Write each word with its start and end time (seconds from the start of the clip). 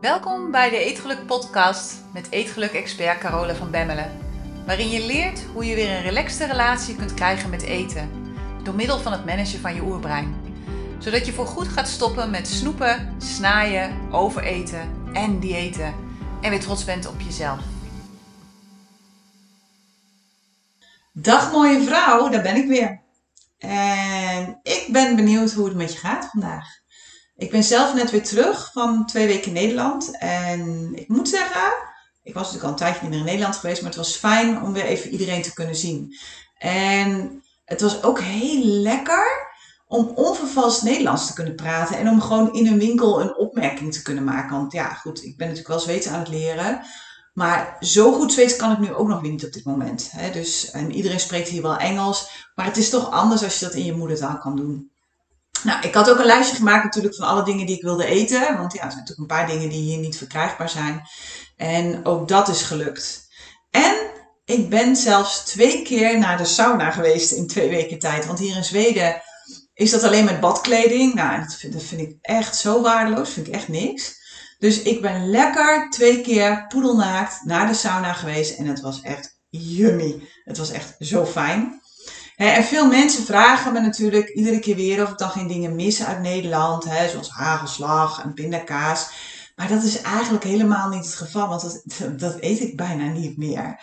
Welkom 0.00 0.50
bij 0.50 0.70
de 0.70 0.78
Eetgeluk 0.78 1.26
Podcast 1.26 1.94
met 2.12 2.30
Eetgeluk-expert 2.30 3.18
Carola 3.18 3.54
van 3.54 3.70
Bemmelen. 3.70 4.18
Waarin 4.66 4.88
je 4.88 5.06
leert 5.06 5.42
hoe 5.52 5.64
je 5.64 5.74
weer 5.74 5.90
een 5.90 6.02
relaxte 6.02 6.46
relatie 6.46 6.96
kunt 6.96 7.14
krijgen 7.14 7.50
met 7.50 7.62
eten. 7.62 8.10
Door 8.62 8.74
middel 8.74 8.98
van 8.98 9.12
het 9.12 9.24
managen 9.24 9.60
van 9.60 9.74
je 9.74 9.82
oerbrein. 9.82 10.34
Zodat 10.98 11.26
je 11.26 11.32
voorgoed 11.32 11.68
gaat 11.68 11.88
stoppen 11.88 12.30
met 12.30 12.48
snoepen, 12.48 13.14
snaaien, 13.18 14.12
overeten 14.12 15.10
en 15.12 15.40
diëten. 15.40 15.94
En 16.40 16.50
weer 16.50 16.60
trots 16.60 16.84
bent 16.84 17.06
op 17.06 17.20
jezelf. 17.20 17.60
Dag 21.12 21.52
mooie 21.52 21.82
vrouw, 21.82 22.28
daar 22.28 22.42
ben 22.42 22.56
ik 22.56 22.68
weer. 22.68 23.00
En 23.58 24.60
ik 24.62 24.88
ben 24.92 25.16
benieuwd 25.16 25.52
hoe 25.52 25.64
het 25.64 25.76
met 25.76 25.92
je 25.92 25.98
gaat 25.98 26.26
vandaag. 26.30 26.79
Ik 27.40 27.50
ben 27.50 27.64
zelf 27.64 27.94
net 27.94 28.10
weer 28.10 28.22
terug 28.22 28.70
van 28.72 29.06
twee 29.06 29.26
weken 29.26 29.52
Nederland. 29.52 30.18
En 30.18 30.90
ik 30.94 31.08
moet 31.08 31.28
zeggen, 31.28 31.72
ik 32.22 32.34
was 32.34 32.42
natuurlijk 32.42 32.64
al 32.64 32.70
een 32.70 32.76
tijdje 32.76 33.00
niet 33.00 33.10
meer 33.10 33.18
in 33.18 33.24
Nederland 33.24 33.56
geweest, 33.56 33.80
maar 33.80 33.90
het 33.90 33.98
was 33.98 34.16
fijn 34.16 34.62
om 34.62 34.72
weer 34.72 34.84
even 34.84 35.10
iedereen 35.10 35.42
te 35.42 35.52
kunnen 35.52 35.76
zien. 35.76 36.16
En 36.58 37.42
het 37.64 37.80
was 37.80 38.02
ook 38.02 38.20
heel 38.20 38.64
lekker 38.64 39.48
om 39.86 40.12
onvervalst 40.14 40.82
Nederlands 40.82 41.26
te 41.26 41.32
kunnen 41.32 41.54
praten 41.54 41.96
en 41.96 42.08
om 42.08 42.20
gewoon 42.20 42.52
in 42.52 42.66
een 42.66 42.78
winkel 42.78 43.20
een 43.20 43.36
opmerking 43.36 43.92
te 43.92 44.02
kunnen 44.02 44.24
maken. 44.24 44.56
Want 44.56 44.72
ja, 44.72 44.88
goed, 44.88 45.24
ik 45.24 45.36
ben 45.36 45.46
natuurlijk 45.46 45.74
wel 45.74 45.84
Zweeds 45.84 46.08
aan 46.08 46.18
het 46.18 46.28
leren. 46.28 46.80
Maar 47.34 47.76
zo 47.80 48.12
goed 48.12 48.32
Zweeds 48.32 48.56
kan 48.56 48.72
ik 48.72 48.78
nu 48.78 48.94
ook 48.94 49.08
nog 49.08 49.22
niet 49.22 49.44
op 49.44 49.52
dit 49.52 49.64
moment. 49.64 50.10
Hè? 50.10 50.30
Dus, 50.30 50.70
en 50.70 50.92
iedereen 50.92 51.20
spreekt 51.20 51.48
hier 51.48 51.62
wel 51.62 51.76
Engels. 51.76 52.48
Maar 52.54 52.66
het 52.66 52.76
is 52.76 52.90
toch 52.90 53.10
anders 53.10 53.42
als 53.42 53.58
je 53.58 53.64
dat 53.64 53.74
in 53.74 53.84
je 53.84 53.96
moedertaal 53.96 54.38
kan 54.38 54.56
doen. 54.56 54.90
Nou, 55.64 55.80
ik 55.82 55.94
had 55.94 56.10
ook 56.10 56.18
een 56.18 56.26
lijstje 56.26 56.56
gemaakt 56.56 56.84
natuurlijk 56.84 57.14
van 57.14 57.26
alle 57.26 57.44
dingen 57.44 57.66
die 57.66 57.76
ik 57.76 57.82
wilde 57.82 58.04
eten. 58.04 58.56
Want 58.56 58.72
ja, 58.72 58.84
er 58.84 58.90
zijn 58.90 59.04
natuurlijk 59.04 59.18
een 59.18 59.36
paar 59.36 59.46
dingen 59.46 59.68
die 59.68 59.80
hier 59.80 59.98
niet 59.98 60.16
verkrijgbaar 60.16 60.70
zijn. 60.70 61.02
En 61.56 62.04
ook 62.04 62.28
dat 62.28 62.48
is 62.48 62.62
gelukt. 62.62 63.28
En 63.70 64.10
ik 64.44 64.68
ben 64.68 64.96
zelfs 64.96 65.44
twee 65.44 65.82
keer 65.82 66.18
naar 66.18 66.36
de 66.36 66.44
sauna 66.44 66.90
geweest 66.90 67.32
in 67.32 67.46
twee 67.46 67.68
weken 67.68 67.98
tijd. 67.98 68.26
Want 68.26 68.38
hier 68.38 68.56
in 68.56 68.64
Zweden 68.64 69.22
is 69.74 69.90
dat 69.90 70.02
alleen 70.02 70.24
met 70.24 70.40
badkleding. 70.40 71.14
Nou, 71.14 71.40
dat 71.40 71.54
vind, 71.54 71.72
dat 71.72 71.82
vind 71.82 72.00
ik 72.00 72.16
echt 72.20 72.56
zo 72.56 72.82
waardeloos. 72.82 73.30
Vind 73.30 73.46
ik 73.46 73.54
echt 73.54 73.68
niks. 73.68 74.18
Dus 74.58 74.82
ik 74.82 75.00
ben 75.00 75.30
lekker 75.30 75.90
twee 75.90 76.20
keer 76.20 76.66
poedelnaakt 76.68 77.44
naar 77.44 77.66
de 77.66 77.74
sauna 77.74 78.12
geweest. 78.12 78.58
En 78.58 78.66
het 78.66 78.80
was 78.80 79.00
echt 79.00 79.38
yummy. 79.48 80.28
Het 80.44 80.58
was 80.58 80.70
echt 80.70 80.94
zo 80.98 81.26
fijn. 81.26 81.80
En 82.46 82.64
veel 82.64 82.86
mensen 82.86 83.24
vragen 83.24 83.72
me 83.72 83.80
natuurlijk 83.80 84.28
iedere 84.28 84.58
keer 84.58 84.76
weer 84.76 85.02
of 85.02 85.10
ik 85.10 85.18
dan 85.18 85.30
geen 85.30 85.46
dingen 85.46 85.74
mis 85.74 86.04
uit 86.04 86.20
Nederland. 86.20 86.84
Hè, 86.84 87.08
zoals 87.08 87.30
hagelslag 87.30 88.22
en 88.22 88.34
pindakaas. 88.34 89.10
Maar 89.56 89.68
dat 89.68 89.82
is 89.82 90.00
eigenlijk 90.00 90.44
helemaal 90.44 90.88
niet 90.88 91.04
het 91.04 91.14
geval, 91.14 91.48
want 91.48 91.62
dat, 91.62 91.82
dat 92.20 92.36
eet 92.40 92.60
ik 92.60 92.76
bijna 92.76 93.04
niet 93.04 93.36
meer. 93.36 93.80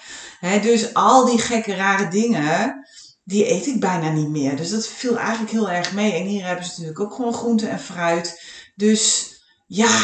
dus 0.61 0.94
al 0.94 1.25
die 1.25 1.39
gekke 1.39 1.75
rare 1.75 2.08
dingen, 2.08 2.88
die 3.23 3.52
eet 3.52 3.67
ik 3.67 3.80
bijna 3.80 4.09
niet 4.09 4.30
meer. 4.30 4.55
Dus 4.55 4.69
dat 4.69 4.88
viel 4.88 5.17
eigenlijk 5.17 5.52
heel 5.52 5.69
erg 5.69 5.94
mee. 5.94 6.14
En 6.14 6.25
hier 6.25 6.45
hebben 6.45 6.66
ze 6.66 6.71
natuurlijk 6.71 6.99
ook 6.99 7.14
gewoon 7.14 7.33
groente 7.33 7.67
en 7.67 7.80
fruit. 7.80 8.44
Dus 8.75 9.31
ja, 9.67 9.99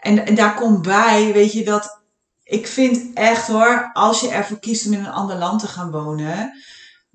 en, 0.00 0.26
en 0.26 0.34
daar 0.34 0.54
komt 0.54 0.82
bij, 0.82 1.32
weet 1.32 1.52
je, 1.52 1.64
dat 1.64 2.02
ik 2.42 2.66
vind 2.66 3.14
echt 3.14 3.46
hoor, 3.46 3.90
als 3.92 4.20
je 4.20 4.28
ervoor 4.28 4.58
kiest 4.58 4.86
om 4.86 4.92
in 4.92 4.98
een 4.98 5.12
ander 5.12 5.36
land 5.36 5.60
te 5.60 5.66
gaan 5.66 5.90
wonen, 5.90 6.52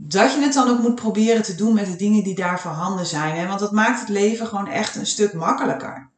dat 0.04 0.34
je 0.34 0.42
het 0.42 0.54
dan 0.54 0.70
ook 0.70 0.80
moet 0.80 0.96
proberen 0.96 1.42
te 1.42 1.56
doen 1.56 1.74
met 1.74 1.86
de 1.86 1.96
dingen 1.96 2.24
die 2.24 2.36
daar 2.36 2.60
voorhanden 2.60 3.06
zijn. 3.06 3.36
Hè? 3.36 3.48
Want 3.48 3.60
dat 3.60 3.72
maakt 3.72 4.00
het 4.00 4.10
leven 4.10 4.48
gewoon 4.48 4.68
echt 4.68 4.96
een 4.96 5.06
stuk 5.06 5.34
makkelijker. 5.34 6.10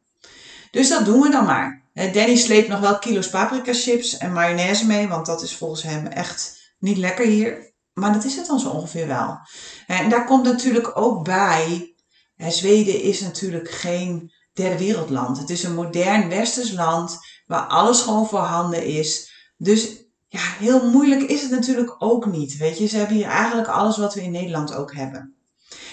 Dus 0.70 0.88
dat 0.88 1.04
doen 1.04 1.20
we 1.20 1.30
dan 1.30 1.44
maar. 1.44 1.82
Danny 1.94 2.36
sleept 2.36 2.68
nog 2.68 2.80
wel 2.80 2.98
kilo's 2.98 3.30
paprika 3.30 3.72
chips 3.72 4.16
en 4.16 4.32
mayonaise 4.32 4.86
mee, 4.86 5.08
want 5.08 5.26
dat 5.26 5.42
is 5.42 5.56
volgens 5.56 5.82
hem 5.82 6.06
echt 6.06 6.72
niet 6.78 6.96
lekker 6.96 7.26
hier. 7.26 7.72
Maar 7.92 8.12
dat 8.12 8.24
is 8.24 8.36
het 8.36 8.46
dan 8.46 8.60
zo 8.60 8.68
ongeveer 8.68 9.06
wel. 9.06 9.38
En 9.86 10.08
daar 10.08 10.24
komt 10.24 10.44
natuurlijk 10.44 10.90
ook 10.94 11.24
bij, 11.24 11.94
Zweden 12.36 13.02
is 13.02 13.20
natuurlijk 13.20 13.70
geen 13.70 14.32
derde 14.52 14.78
wereldland. 14.78 15.38
Het 15.38 15.50
is 15.50 15.62
een 15.62 15.74
modern 15.74 16.28
westers 16.28 16.72
land 16.72 17.18
waar 17.46 17.66
alles 17.66 18.00
gewoon 18.00 18.28
voorhanden 18.28 18.86
is. 18.86 19.32
Dus 19.56 20.03
ja, 20.34 20.40
heel 20.40 20.90
moeilijk 20.90 21.22
is 21.22 21.42
het 21.42 21.50
natuurlijk 21.50 21.96
ook 21.98 22.26
niet. 22.26 22.56
Weet 22.56 22.78
je, 22.78 22.86
ze 22.86 22.96
hebben 22.96 23.16
hier 23.16 23.26
eigenlijk 23.26 23.68
alles 23.68 23.96
wat 23.96 24.14
we 24.14 24.22
in 24.22 24.30
Nederland 24.30 24.74
ook 24.74 24.94
hebben. 24.94 25.34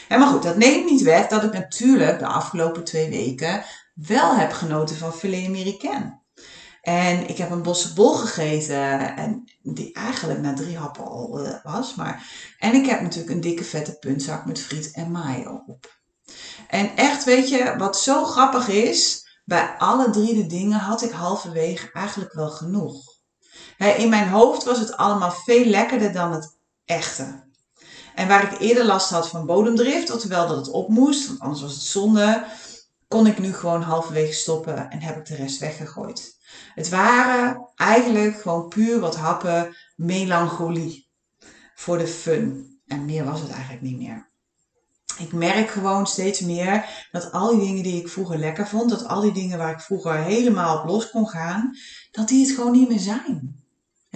En 0.07 0.19
maar 0.19 0.27
goed, 0.27 0.43
dat 0.43 0.57
neemt 0.57 0.89
niet 0.89 1.01
weg 1.01 1.27
dat 1.27 1.43
ik 1.43 1.53
natuurlijk 1.53 2.19
de 2.19 2.25
afgelopen 2.25 2.83
twee 2.83 3.09
weken 3.09 3.63
wel 3.93 4.35
heb 4.35 4.51
genoten 4.51 4.95
van 4.95 5.13
filet 5.13 5.47
américain. 5.47 6.19
En 6.81 7.29
ik 7.29 7.37
heb 7.37 7.51
een 7.51 7.63
bol 7.95 8.13
gegeten, 8.13 9.15
en 9.15 9.43
die 9.61 9.93
eigenlijk 9.93 10.41
na 10.41 10.53
drie 10.53 10.77
happen 10.77 11.05
al 11.05 11.45
uh, 11.45 11.53
was. 11.63 11.95
Maar, 11.95 12.23
en 12.59 12.73
ik 12.73 12.85
heb 12.85 13.01
natuurlijk 13.01 13.33
een 13.33 13.41
dikke 13.41 13.63
vette 13.63 13.97
puntzak 13.99 14.45
met 14.45 14.59
friet 14.59 14.91
en 14.91 15.11
mayo 15.11 15.63
op. 15.67 15.99
En 16.67 16.95
echt, 16.95 17.23
weet 17.23 17.49
je, 17.49 17.75
wat 17.77 17.99
zo 17.99 18.25
grappig 18.25 18.67
is, 18.67 19.25
bij 19.45 19.75
alle 19.77 20.09
drie 20.09 20.33
de 20.33 20.45
dingen 20.45 20.79
had 20.79 21.01
ik 21.01 21.11
halverwege 21.11 21.91
eigenlijk 21.93 22.33
wel 22.33 22.49
genoeg. 22.49 23.10
In 23.87 24.09
mijn 24.09 24.29
hoofd 24.29 24.63
was 24.63 24.79
het 24.79 24.97
allemaal 24.97 25.31
veel 25.31 25.65
lekkerder 25.65 26.13
dan 26.13 26.31
het 26.31 26.57
echte. 26.85 27.43
En 28.15 28.27
waar 28.27 28.53
ik 28.53 28.59
eerder 28.59 28.85
last 28.85 29.09
had 29.09 29.29
van 29.29 29.45
bodemdrift, 29.45 30.11
oftewel 30.11 30.47
dat 30.47 30.57
het 30.57 30.69
op 30.69 30.89
moest, 30.89 31.27
want 31.27 31.39
anders 31.39 31.61
was 31.61 31.73
het 31.73 31.81
zonde, 31.81 32.45
kon 33.07 33.27
ik 33.27 33.39
nu 33.39 33.53
gewoon 33.53 33.81
halverwege 33.81 34.33
stoppen 34.33 34.89
en 34.89 34.99
heb 34.99 35.17
ik 35.17 35.25
de 35.25 35.35
rest 35.35 35.59
weggegooid. 35.59 36.37
Het 36.73 36.89
waren 36.89 37.69
eigenlijk 37.75 38.41
gewoon 38.41 38.67
puur 38.67 38.99
wat 38.99 39.15
happen 39.15 39.75
melancholie 39.95 41.07
voor 41.75 41.97
de 41.97 42.07
fun. 42.07 42.69
En 42.87 43.05
meer 43.05 43.25
was 43.25 43.41
het 43.41 43.51
eigenlijk 43.51 43.81
niet 43.81 43.97
meer. 43.97 44.29
Ik 45.17 45.33
merk 45.33 45.69
gewoon 45.69 46.07
steeds 46.07 46.39
meer 46.39 47.07
dat 47.11 47.31
al 47.31 47.49
die 47.49 47.59
dingen 47.59 47.83
die 47.83 48.01
ik 48.01 48.09
vroeger 48.09 48.37
lekker 48.37 48.67
vond, 48.67 48.89
dat 48.89 49.07
al 49.07 49.21
die 49.21 49.31
dingen 49.31 49.57
waar 49.57 49.71
ik 49.71 49.79
vroeger 49.79 50.15
helemaal 50.15 50.79
op 50.79 50.85
los 50.85 51.09
kon 51.09 51.27
gaan, 51.27 51.75
dat 52.11 52.27
die 52.27 52.45
het 52.45 52.55
gewoon 52.55 52.71
niet 52.71 52.89
meer 52.89 52.99
zijn 52.99 53.60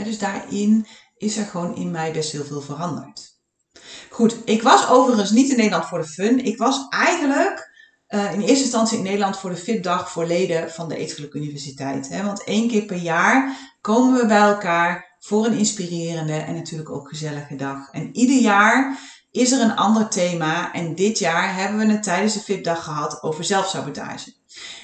dus 0.03 0.19
daarin 0.19 0.87
is 1.17 1.37
er 1.37 1.45
gewoon 1.45 1.75
in 1.75 1.91
mij 1.91 2.11
best 2.11 2.31
heel 2.31 2.43
veel 2.43 2.61
veranderd. 2.61 3.33
Goed, 4.09 4.35
ik 4.45 4.61
was 4.61 4.89
overigens 4.89 5.31
niet 5.31 5.49
in 5.49 5.57
Nederland 5.57 5.85
voor 5.85 5.99
de 5.99 6.07
fun. 6.07 6.45
Ik 6.45 6.57
was 6.57 6.87
eigenlijk 6.89 7.73
uh, 8.09 8.33
in 8.33 8.41
eerste 8.41 8.63
instantie 8.63 8.97
in 8.97 9.03
Nederland 9.03 9.37
voor 9.37 9.49
de 9.49 9.55
VIP-dag 9.55 10.11
voor 10.11 10.25
leden 10.25 10.71
van 10.71 10.89
de 10.89 10.95
Eetgeluk 10.95 11.33
Universiteit. 11.33 12.09
Hè? 12.09 12.23
Want 12.23 12.43
één 12.43 12.67
keer 12.67 12.85
per 12.85 12.97
jaar 12.97 13.57
komen 13.81 14.21
we 14.21 14.27
bij 14.27 14.41
elkaar 14.41 15.15
voor 15.19 15.45
een 15.45 15.57
inspirerende 15.57 16.33
en 16.33 16.55
natuurlijk 16.55 16.89
ook 16.89 17.09
gezellige 17.09 17.55
dag. 17.55 17.91
En 17.91 18.15
ieder 18.15 18.37
jaar 18.37 18.99
is 19.31 19.51
er 19.51 19.61
een 19.61 19.75
ander 19.75 20.09
thema. 20.09 20.73
En 20.73 20.95
dit 20.95 21.19
jaar 21.19 21.55
hebben 21.55 21.87
we 21.87 21.93
het 21.93 22.03
tijdens 22.03 22.33
de 22.33 22.41
VIP-dag 22.41 22.83
gehad 22.83 23.23
over 23.23 23.43
zelfsabotage. 23.43 24.33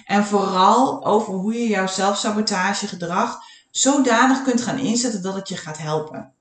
En 0.05 0.25
vooral 0.25 1.05
over 1.05 1.33
hoe 1.33 1.53
je 1.53 1.67
jouw 1.67 1.87
zelfsabotagegedrag 1.87 3.39
zodanig 3.71 4.43
kunt 4.43 4.61
gaan 4.61 4.79
inzetten 4.79 5.21
dat 5.21 5.35
het 5.35 5.49
je 5.49 5.57
gaat 5.57 5.77
helpen. 5.77 6.33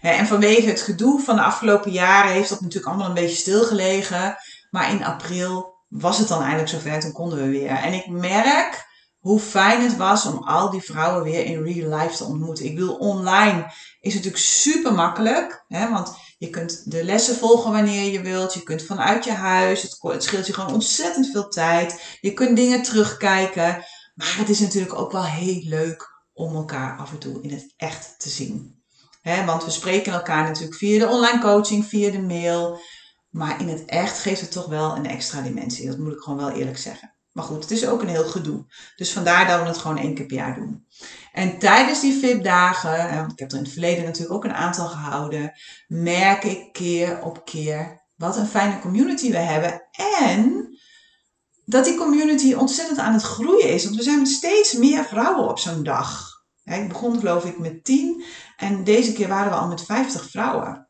En 0.00 0.26
vanwege 0.26 0.68
het 0.68 0.80
gedoe 0.80 1.20
van 1.20 1.36
de 1.36 1.42
afgelopen 1.42 1.90
jaren 1.90 2.32
heeft 2.32 2.48
dat 2.48 2.60
natuurlijk 2.60 2.86
allemaal 2.86 3.08
een 3.08 3.22
beetje 3.22 3.36
stilgelegen. 3.36 4.36
Maar 4.70 4.90
in 4.90 5.04
april 5.04 5.74
was 5.88 6.18
het 6.18 6.28
dan 6.28 6.42
eindelijk 6.42 6.68
zover, 6.68 7.00
toen 7.00 7.12
konden 7.12 7.38
we 7.38 7.48
weer. 7.48 7.70
En 7.70 7.92
ik 7.92 8.08
merk 8.08 8.88
hoe 9.18 9.40
fijn 9.40 9.82
het 9.82 9.96
was 9.96 10.26
om 10.26 10.42
al 10.42 10.70
die 10.70 10.82
vrouwen 10.82 11.22
weer 11.22 11.44
in 11.44 11.62
real 11.62 11.98
life 11.98 12.16
te 12.16 12.24
ontmoeten. 12.24 12.64
Ik 12.64 12.78
wil 12.78 12.94
online 12.94 13.72
is 14.00 14.14
natuurlijk 14.14 14.42
super 14.42 14.94
makkelijk, 14.94 15.64
hè, 15.68 15.90
want 15.90 16.16
je 16.38 16.50
kunt 16.50 16.90
de 16.90 17.04
lessen 17.04 17.36
volgen 17.36 17.72
wanneer 17.72 18.12
je 18.12 18.20
wilt. 18.20 18.54
Je 18.54 18.62
kunt 18.62 18.82
vanuit 18.82 19.24
je 19.24 19.32
huis, 19.32 19.82
het, 19.82 19.98
het 20.00 20.22
scheelt 20.22 20.46
je 20.46 20.52
gewoon 20.52 20.74
ontzettend 20.74 21.30
veel 21.30 21.48
tijd. 21.48 22.18
Je 22.20 22.32
kunt 22.32 22.56
dingen 22.56 22.82
terugkijken. 22.82 23.84
Maar 24.14 24.34
het 24.36 24.48
is 24.48 24.60
natuurlijk 24.60 24.94
ook 24.94 25.12
wel 25.12 25.24
heel 25.24 25.62
leuk 25.64 26.09
om 26.40 26.54
elkaar 26.54 26.98
af 26.98 27.10
en 27.10 27.18
toe 27.18 27.42
in 27.42 27.50
het 27.50 27.74
echt 27.76 28.14
te 28.18 28.28
zien. 28.28 28.82
want 29.46 29.64
we 29.64 29.70
spreken 29.70 30.12
elkaar 30.12 30.44
natuurlijk 30.44 30.74
via 30.74 30.98
de 30.98 31.08
online 31.08 31.40
coaching, 31.40 31.84
via 31.84 32.10
de 32.10 32.22
mail. 32.22 32.80
Maar 33.30 33.60
in 33.60 33.68
het 33.68 33.84
echt 33.84 34.18
geeft 34.18 34.40
het 34.40 34.52
toch 34.52 34.66
wel 34.66 34.96
een 34.96 35.06
extra 35.06 35.40
dimensie. 35.40 35.86
Dat 35.86 35.98
moet 35.98 36.12
ik 36.12 36.20
gewoon 36.20 36.38
wel 36.38 36.50
eerlijk 36.50 36.78
zeggen. 36.78 37.14
Maar 37.32 37.44
goed, 37.44 37.62
het 37.62 37.70
is 37.70 37.86
ook 37.86 38.02
een 38.02 38.08
heel 38.08 38.24
gedoe. 38.24 38.64
Dus 38.96 39.12
vandaar 39.12 39.46
dat 39.46 39.60
we 39.60 39.66
het 39.66 39.78
gewoon 39.78 39.98
één 39.98 40.14
keer 40.14 40.26
per 40.26 40.36
jaar 40.36 40.54
doen. 40.54 40.86
En 41.32 41.58
tijdens 41.58 42.00
die 42.00 42.18
VIP-dagen, 42.18 43.14
want 43.14 43.32
ik 43.32 43.38
heb 43.38 43.50
er 43.50 43.56
in 43.56 43.62
het 43.62 43.72
verleden 43.72 44.04
natuurlijk 44.04 44.34
ook 44.34 44.44
een 44.44 44.54
aantal 44.54 44.86
gehouden, 44.88 45.52
merk 45.88 46.44
ik 46.44 46.72
keer 46.72 47.22
op 47.22 47.44
keer 47.44 48.08
wat 48.16 48.36
een 48.36 48.46
fijne 48.46 48.78
community 48.78 49.30
we 49.30 49.38
hebben. 49.38 49.88
En 50.22 50.70
dat 51.64 51.84
die 51.84 51.96
community 51.96 52.54
ontzettend 52.54 52.98
aan 52.98 53.12
het 53.12 53.22
groeien 53.22 53.68
is. 53.68 53.84
Want 53.84 53.96
we 53.96 54.02
zijn 54.02 54.18
met 54.18 54.28
steeds 54.28 54.72
meer 54.72 55.04
vrouwen 55.04 55.48
op 55.48 55.58
zo'n 55.58 55.82
dag. 55.82 56.29
Ik 56.78 56.88
begon 56.88 57.18
geloof 57.18 57.44
ik 57.44 57.58
met 57.58 57.84
10 57.84 58.24
en 58.56 58.84
deze 58.84 59.12
keer 59.12 59.28
waren 59.28 59.50
we 59.50 59.58
al 59.58 59.68
met 59.68 59.84
50 59.84 60.30
vrouwen. 60.30 60.88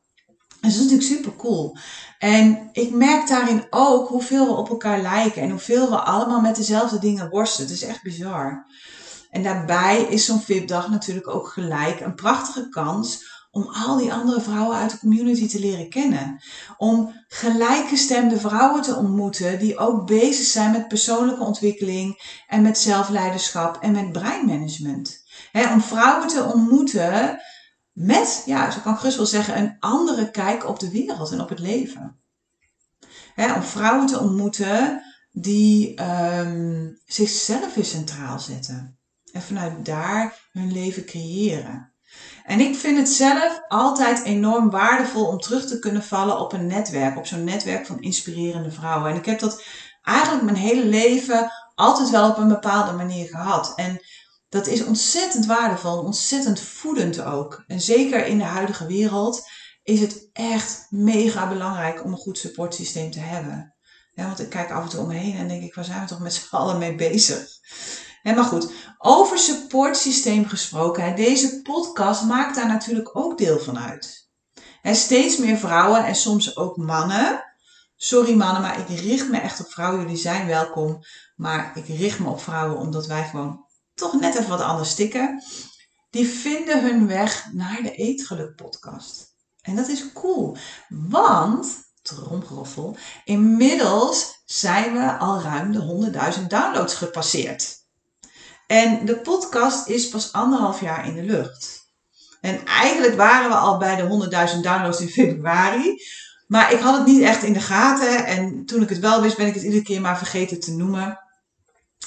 Dus 0.60 0.76
dat 0.76 0.84
is 0.84 0.90
natuurlijk 0.90 1.08
super 1.08 1.36
cool. 1.36 1.76
En 2.18 2.68
ik 2.72 2.90
merk 2.90 3.28
daarin 3.28 3.66
ook 3.70 4.08
hoeveel 4.08 4.46
we 4.46 4.52
op 4.52 4.68
elkaar 4.68 5.00
lijken 5.00 5.42
en 5.42 5.50
hoeveel 5.50 5.90
we 5.90 5.96
allemaal 5.96 6.40
met 6.40 6.56
dezelfde 6.56 6.98
dingen 6.98 7.30
worstelen. 7.30 7.68
Het 7.70 7.76
is 7.82 7.88
echt 7.88 8.02
bizar. 8.02 8.66
En 9.30 9.42
daarbij 9.42 10.02
is 10.02 10.24
zo'n 10.24 10.40
VIP-dag 10.40 10.90
natuurlijk 10.90 11.28
ook 11.28 11.48
gelijk 11.48 12.00
een 12.00 12.14
prachtige 12.14 12.68
kans 12.68 13.28
om 13.50 13.68
al 13.68 13.96
die 13.96 14.12
andere 14.12 14.40
vrouwen 14.40 14.76
uit 14.76 14.90
de 14.90 14.98
community 14.98 15.48
te 15.48 15.60
leren 15.60 15.88
kennen. 15.88 16.40
Om 16.76 17.24
gelijkgestemde 17.28 18.40
vrouwen 18.40 18.82
te 18.82 18.96
ontmoeten 18.96 19.58
die 19.58 19.78
ook 19.78 20.06
bezig 20.06 20.46
zijn 20.46 20.72
met 20.72 20.88
persoonlijke 20.88 21.44
ontwikkeling 21.44 22.42
en 22.46 22.62
met 22.62 22.78
zelfleiderschap 22.78 23.76
en 23.82 23.92
met 23.92 24.12
breinmanagement. 24.12 25.19
Om 25.52 25.80
vrouwen 25.80 26.28
te 26.28 26.44
ontmoeten 26.44 27.40
met, 27.92 28.42
ja, 28.46 28.70
zo 28.70 28.80
kan 28.80 28.92
ik 28.92 28.98
gerust 28.98 29.16
wel 29.16 29.26
zeggen, 29.26 29.58
een 29.58 29.76
andere 29.80 30.30
kijk 30.30 30.68
op 30.68 30.78
de 30.78 30.90
wereld 30.90 31.32
en 31.32 31.40
op 31.40 31.48
het 31.48 31.58
leven. 31.58 32.18
om 33.36 33.62
vrouwen 33.62 34.06
te 34.06 34.18
ontmoeten 34.18 35.02
die 35.32 36.02
um, 36.02 36.98
zichzelf 37.06 37.74
weer 37.74 37.84
centraal 37.84 38.38
zetten. 38.38 38.98
En 39.32 39.42
vanuit 39.42 39.84
daar 39.84 40.48
hun 40.52 40.72
leven 40.72 41.04
creëren. 41.04 41.92
En 42.44 42.60
ik 42.60 42.76
vind 42.76 42.98
het 42.98 43.08
zelf 43.08 43.60
altijd 43.68 44.24
enorm 44.24 44.70
waardevol 44.70 45.26
om 45.26 45.38
terug 45.38 45.66
te 45.66 45.78
kunnen 45.78 46.02
vallen 46.02 46.40
op 46.40 46.52
een 46.52 46.66
netwerk, 46.66 47.16
op 47.16 47.26
zo'n 47.26 47.44
netwerk 47.44 47.86
van 47.86 48.00
inspirerende 48.00 48.70
vrouwen. 48.70 49.10
En 49.10 49.16
ik 49.16 49.24
heb 49.24 49.38
dat 49.38 49.62
eigenlijk 50.02 50.44
mijn 50.44 50.56
hele 50.56 50.84
leven 50.84 51.52
altijd 51.74 52.10
wel 52.10 52.30
op 52.30 52.36
een 52.36 52.48
bepaalde 52.48 52.92
manier 52.92 53.28
gehad. 53.28 53.72
En 53.76 54.00
dat 54.50 54.66
is 54.66 54.84
ontzettend 54.84 55.46
waardevol, 55.46 55.98
ontzettend 55.98 56.60
voedend 56.60 57.22
ook. 57.22 57.64
En 57.66 57.80
zeker 57.80 58.26
in 58.26 58.38
de 58.38 58.44
huidige 58.44 58.86
wereld 58.86 59.42
is 59.82 60.00
het 60.00 60.28
echt 60.32 60.86
mega 60.88 61.48
belangrijk 61.48 62.04
om 62.04 62.12
een 62.12 62.18
goed 62.18 62.38
supportsysteem 62.38 63.10
te 63.10 63.20
hebben. 63.20 63.74
Want 64.14 64.40
ik 64.40 64.50
kijk 64.50 64.70
af 64.70 64.82
en 64.82 64.88
toe 64.88 65.00
om 65.00 65.06
me 65.06 65.14
heen 65.14 65.36
en 65.36 65.48
denk 65.48 65.62
ik, 65.62 65.74
waar 65.74 65.84
zijn 65.84 66.00
we 66.00 66.06
toch 66.06 66.20
met 66.20 66.34
z'n 66.34 66.54
allen 66.56 66.78
mee 66.78 66.94
bezig? 66.94 67.48
Ja, 68.22 68.34
maar 68.34 68.44
goed, 68.44 68.72
over 68.98 69.38
supportsysteem 69.38 70.46
gesproken. 70.46 71.16
Deze 71.16 71.62
podcast 71.62 72.24
maakt 72.24 72.54
daar 72.54 72.66
natuurlijk 72.66 73.16
ook 73.16 73.38
deel 73.38 73.58
van 73.58 73.78
uit. 73.78 74.28
En 74.82 74.96
steeds 74.96 75.36
meer 75.36 75.56
vrouwen 75.56 76.04
en 76.04 76.14
soms 76.14 76.56
ook 76.56 76.76
mannen. 76.76 77.44
Sorry 77.96 78.34
mannen, 78.34 78.62
maar 78.62 78.80
ik 78.80 78.98
richt 78.98 79.28
me 79.28 79.38
echt 79.38 79.60
op 79.60 79.72
vrouwen. 79.72 80.00
Jullie 80.00 80.16
zijn 80.16 80.46
welkom. 80.46 80.98
Maar 81.36 81.72
ik 81.74 81.86
richt 81.86 82.18
me 82.18 82.28
op 82.28 82.40
vrouwen 82.40 82.78
omdat 82.78 83.06
wij 83.06 83.24
gewoon 83.24 83.68
toch 84.00 84.20
net 84.20 84.34
even 84.34 84.48
wat 84.48 84.60
anders 84.60 84.90
stikken. 84.90 85.42
Die 86.10 86.28
vinden 86.28 86.82
hun 86.82 87.06
weg 87.06 87.46
naar 87.52 87.82
de 87.82 87.94
Eetgeluk 87.94 88.54
podcast. 88.56 89.34
En 89.62 89.76
dat 89.76 89.88
is 89.88 90.12
cool. 90.12 90.56
Want, 90.88 91.66
tromgeroffel, 92.02 92.96
inmiddels 93.24 94.42
zijn 94.44 94.92
we 94.92 95.16
al 95.18 95.40
ruim 95.40 95.72
de 95.72 96.10
100.000 96.38 96.46
downloads 96.46 96.94
gepasseerd. 96.94 97.78
En 98.66 99.04
de 99.04 99.16
podcast 99.16 99.88
is 99.88 100.08
pas 100.08 100.32
anderhalf 100.32 100.80
jaar 100.80 101.06
in 101.06 101.14
de 101.14 101.22
lucht. 101.22 101.88
En 102.40 102.64
eigenlijk 102.64 103.14
waren 103.14 103.48
we 103.48 103.56
al 103.56 103.78
bij 103.78 103.96
de 103.96 104.28
100.000 104.54 104.60
downloads 104.60 105.00
in 105.00 105.08
februari. 105.08 106.02
Maar 106.46 106.72
ik 106.72 106.80
had 106.80 106.96
het 106.96 107.06
niet 107.06 107.22
echt 107.22 107.42
in 107.42 107.52
de 107.52 107.60
gaten. 107.60 108.26
En 108.26 108.64
toen 108.66 108.82
ik 108.82 108.88
het 108.88 108.98
wel 108.98 109.20
wist, 109.20 109.36
ben 109.36 109.46
ik 109.46 109.54
het 109.54 109.62
iedere 109.62 109.82
keer 109.82 110.00
maar 110.00 110.18
vergeten 110.18 110.60
te 110.60 110.72
noemen. 110.72 111.18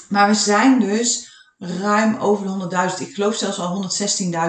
Maar 0.10 0.28
we 0.28 0.34
zijn 0.34 0.80
dus 0.80 1.33
ruim 1.66 2.16
over 2.16 2.46
de 2.46 2.90
100.000. 3.00 3.08
Ik 3.08 3.14
geloof 3.14 3.36
zelfs 3.36 3.60
al 3.60 3.90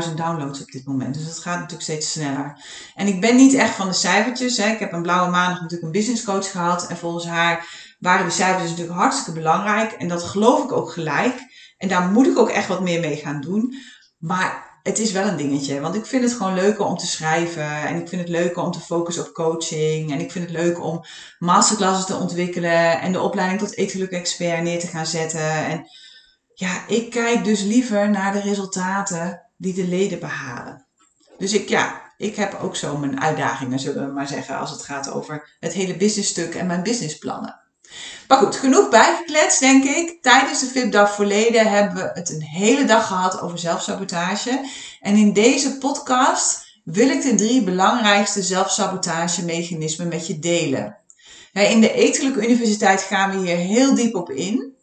116.000 0.09 0.15
downloads 0.15 0.61
op 0.61 0.71
dit 0.71 0.87
moment. 0.87 1.15
Dus 1.15 1.25
dat 1.25 1.39
gaat 1.39 1.55
natuurlijk 1.55 1.83
steeds 1.83 2.13
sneller. 2.13 2.65
En 2.95 3.07
ik 3.07 3.21
ben 3.21 3.37
niet 3.37 3.55
echt 3.55 3.75
van 3.75 3.87
de 3.87 3.93
cijfertjes. 3.93 4.57
Hè. 4.57 4.69
Ik 4.69 4.79
heb 4.79 4.93
een 4.93 5.03
blauwe 5.03 5.31
maandag 5.31 5.61
natuurlijk 5.61 5.83
een 5.83 6.01
business 6.01 6.25
coach 6.25 6.51
gehad. 6.51 6.87
En 6.87 6.97
volgens 6.97 7.27
haar 7.27 7.67
waren 7.99 8.27
de 8.27 8.33
cijfers 8.33 8.71
natuurlijk 8.71 8.99
hartstikke 8.99 9.41
belangrijk. 9.41 9.93
En 9.93 10.09
dat 10.09 10.23
geloof 10.23 10.65
ik 10.65 10.73
ook 10.73 10.93
gelijk. 10.93 11.35
En 11.77 11.89
daar 11.89 12.11
moet 12.11 12.27
ik 12.27 12.39
ook 12.39 12.51
echt 12.51 12.69
wat 12.69 12.83
meer 12.83 13.01
mee 13.01 13.17
gaan 13.17 13.41
doen. 13.41 13.75
Maar 14.19 14.79
het 14.83 14.99
is 14.99 15.13
wel 15.13 15.27
een 15.27 15.37
dingetje. 15.37 15.81
Want 15.81 15.95
ik 15.95 16.07
vind 16.07 16.25
het 16.25 16.33
gewoon 16.33 16.55
leuker 16.55 16.85
om 16.85 16.97
te 16.97 17.07
schrijven. 17.07 17.87
En 17.87 18.01
ik 18.01 18.09
vind 18.09 18.21
het 18.21 18.31
leuker 18.31 18.63
om 18.63 18.71
te 18.71 18.81
focussen 18.81 19.27
op 19.27 19.33
coaching. 19.33 20.13
En 20.13 20.21
ik 20.21 20.33
vind 20.33 20.51
het 20.51 20.57
leuk 20.57 20.83
om 20.85 21.05
masterclasses 21.39 22.07
te 22.07 22.17
ontwikkelen. 22.17 23.01
En 23.01 23.13
de 23.13 23.21
opleiding 23.21 23.61
tot 23.61 23.77
ethiek 23.77 24.11
expert 24.11 24.63
neer 24.63 24.81
te 24.81 24.87
gaan 24.87 25.07
zetten. 25.07 25.67
En 25.67 25.87
ja, 26.55 26.87
ik 26.87 27.11
kijk 27.11 27.45
dus 27.45 27.63
liever 27.63 28.11
naar 28.11 28.33
de 28.33 28.41
resultaten 28.41 29.43
die 29.57 29.75
de 29.75 29.87
leden 29.87 30.19
behalen. 30.19 30.87
Dus 31.39 31.53
ik, 31.53 31.69
ja, 31.69 32.13
ik 32.17 32.37
heb 32.37 32.59
ook 32.63 32.77
zo 32.77 32.97
mijn 32.97 33.21
uitdagingen, 33.21 33.79
zullen 33.79 34.07
we 34.07 34.13
maar 34.13 34.29
zeggen, 34.29 34.59
als 34.59 34.71
het 34.71 34.83
gaat 34.83 35.11
over 35.11 35.57
het 35.61 35.73
hele 35.73 35.97
businessstuk 35.97 36.55
en 36.55 36.67
mijn 36.67 36.83
businessplannen. 36.83 37.63
Maar 38.29 38.39
goed, 38.39 38.57
genoeg 38.57 38.89
bijgekletst, 38.89 39.61
denk 39.61 39.85
ik. 39.85 40.23
Tijdens 40.23 40.61
de 40.61 40.67
VIP-dag 40.67 41.15
verleden 41.15 41.71
hebben 41.71 41.95
we 41.95 42.11
het 42.13 42.31
een 42.31 42.43
hele 42.43 42.85
dag 42.85 43.07
gehad 43.07 43.41
over 43.41 43.59
zelfsabotage. 43.59 44.69
En 45.01 45.17
in 45.17 45.33
deze 45.33 45.79
podcast 45.79 46.65
wil 46.85 47.09
ik 47.09 47.23
de 47.23 47.35
drie 47.35 47.63
belangrijkste 47.63 48.43
zelfsabotage-mechanismen 48.43 50.09
met 50.09 50.27
je 50.27 50.39
delen. 50.39 50.99
In 51.53 51.81
de 51.81 51.93
Etelijke 51.93 52.49
Universiteit 52.49 53.03
gaan 53.03 53.31
we 53.31 53.47
hier 53.47 53.57
heel 53.57 53.95
diep 53.95 54.15
op 54.15 54.31
in. 54.31 54.75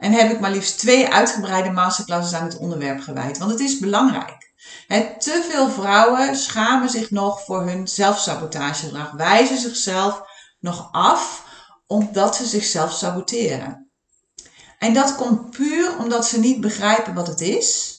En 0.00 0.12
heb 0.12 0.30
ik 0.30 0.40
maar 0.40 0.50
liefst 0.50 0.78
twee 0.78 1.08
uitgebreide 1.08 1.70
masterclasses 1.70 2.38
aan 2.38 2.44
het 2.44 2.56
onderwerp 2.56 3.00
gewijd. 3.00 3.38
Want 3.38 3.50
het 3.50 3.60
is 3.60 3.78
belangrijk. 3.78 4.52
te 5.18 5.48
veel 5.50 5.70
vrouwen 5.70 6.36
schamen 6.36 6.90
zich 6.90 7.10
nog 7.10 7.44
voor 7.44 7.62
hun 7.62 7.88
zelfsabotagegedrag. 7.88 9.10
Wijzen 9.10 9.58
zichzelf 9.58 10.22
nog 10.60 10.88
af 10.92 11.44
omdat 11.86 12.36
ze 12.36 12.46
zichzelf 12.46 12.92
saboteren. 12.92 13.90
En 14.78 14.94
dat 14.94 15.16
komt 15.16 15.50
puur 15.50 15.98
omdat 15.98 16.26
ze 16.26 16.40
niet 16.40 16.60
begrijpen 16.60 17.14
wat 17.14 17.26
het 17.26 17.40
is. 17.40 17.98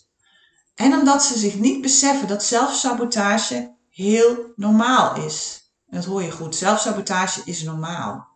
En 0.76 0.94
omdat 0.94 1.24
ze 1.24 1.38
zich 1.38 1.56
niet 1.56 1.82
beseffen 1.82 2.28
dat 2.28 2.44
zelfsabotage 2.44 3.76
heel 3.90 4.54
normaal 4.56 5.16
is. 5.16 5.70
Dat 5.88 6.06
hoor 6.06 6.24
je 6.24 6.32
goed. 6.32 6.56
Zelfsabotage 6.56 7.42
is 7.46 7.64
normaal. 7.64 8.28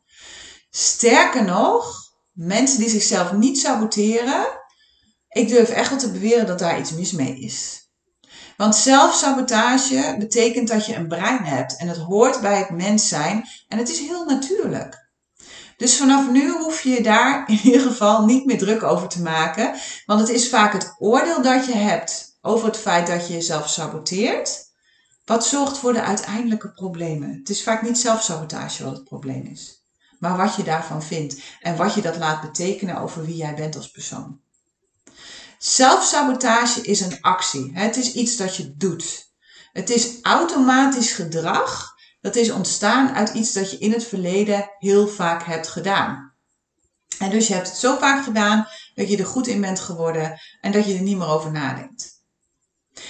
Sterker 0.69 1.43
nog, 1.43 2.04
mensen 2.35 2.79
die 2.79 2.89
zichzelf 2.89 3.31
niet 3.31 3.59
saboteren, 3.59 4.45
ik 5.29 5.47
durf 5.47 5.69
echt 5.69 5.89
wel 5.89 5.99
te 5.99 6.11
beweren 6.11 6.47
dat 6.47 6.59
daar 6.59 6.79
iets 6.79 6.91
mis 6.91 7.11
mee 7.11 7.39
is. 7.39 7.89
Want 8.57 8.75
zelfsabotage 8.75 10.15
betekent 10.19 10.67
dat 10.67 10.85
je 10.85 10.95
een 10.95 11.07
brein 11.07 11.43
hebt 11.43 11.77
en 11.77 11.87
het 11.87 11.97
hoort 11.97 12.41
bij 12.41 12.57
het 12.57 12.69
mens 12.69 13.07
zijn 13.07 13.47
en 13.67 13.77
het 13.77 13.89
is 13.89 13.99
heel 13.99 14.25
natuurlijk. 14.25 15.09
Dus 15.77 15.97
vanaf 15.97 16.31
nu 16.31 16.51
hoef 16.51 16.81
je 16.81 17.01
daar 17.01 17.49
in 17.49 17.59
ieder 17.63 17.81
geval 17.81 18.25
niet 18.25 18.45
meer 18.45 18.57
druk 18.57 18.83
over 18.83 19.07
te 19.07 19.21
maken. 19.21 19.75
Want 20.05 20.19
het 20.19 20.29
is 20.29 20.49
vaak 20.49 20.73
het 20.73 20.95
oordeel 20.99 21.41
dat 21.41 21.65
je 21.65 21.75
hebt 21.75 22.37
over 22.41 22.67
het 22.67 22.77
feit 22.77 23.07
dat 23.07 23.27
je 23.27 23.33
jezelf 23.33 23.69
saboteert. 23.69 24.63
Wat 25.25 25.45
zorgt 25.45 25.77
voor 25.77 25.93
de 25.93 26.01
uiteindelijke 26.01 26.71
problemen. 26.71 27.37
Het 27.39 27.49
is 27.49 27.63
vaak 27.63 27.81
niet 27.81 27.97
zelfsabotage 27.97 28.83
wat 28.83 28.93
het 28.93 29.03
probleem 29.03 29.45
is. 29.45 29.84
Maar 30.19 30.37
wat 30.37 30.55
je 30.55 30.63
daarvan 30.63 31.03
vindt. 31.03 31.41
En 31.61 31.75
wat 31.75 31.93
je 31.93 32.01
dat 32.01 32.17
laat 32.17 32.41
betekenen 32.41 32.97
over 32.97 33.25
wie 33.25 33.35
jij 33.35 33.55
bent 33.55 33.75
als 33.75 33.91
persoon. 33.91 34.39
Zelfsabotage 35.57 36.81
is 36.81 37.01
een 37.01 37.21
actie. 37.21 37.71
Het 37.73 37.97
is 37.97 38.13
iets 38.13 38.37
dat 38.37 38.55
je 38.55 38.75
doet. 38.77 39.33
Het 39.73 39.89
is 39.89 40.21
automatisch 40.21 41.11
gedrag 41.11 41.93
dat 42.21 42.35
is 42.35 42.51
ontstaan 42.51 43.09
uit 43.13 43.29
iets 43.29 43.53
dat 43.53 43.71
je 43.71 43.77
in 43.77 43.91
het 43.91 44.03
verleden 44.03 44.71
heel 44.79 45.07
vaak 45.07 45.43
hebt 45.43 45.67
gedaan. 45.67 46.33
En 47.19 47.29
dus 47.29 47.47
je 47.47 47.53
hebt 47.53 47.67
het 47.67 47.77
zo 47.77 47.97
vaak 47.97 48.23
gedaan 48.23 48.67
dat 48.95 49.09
je 49.09 49.17
er 49.17 49.25
goed 49.25 49.47
in 49.47 49.61
bent 49.61 49.79
geworden 49.79 50.39
en 50.61 50.71
dat 50.71 50.85
je 50.85 50.95
er 50.95 51.01
niet 51.01 51.17
meer 51.17 51.27
over 51.27 51.51
nadenkt. 51.51 52.23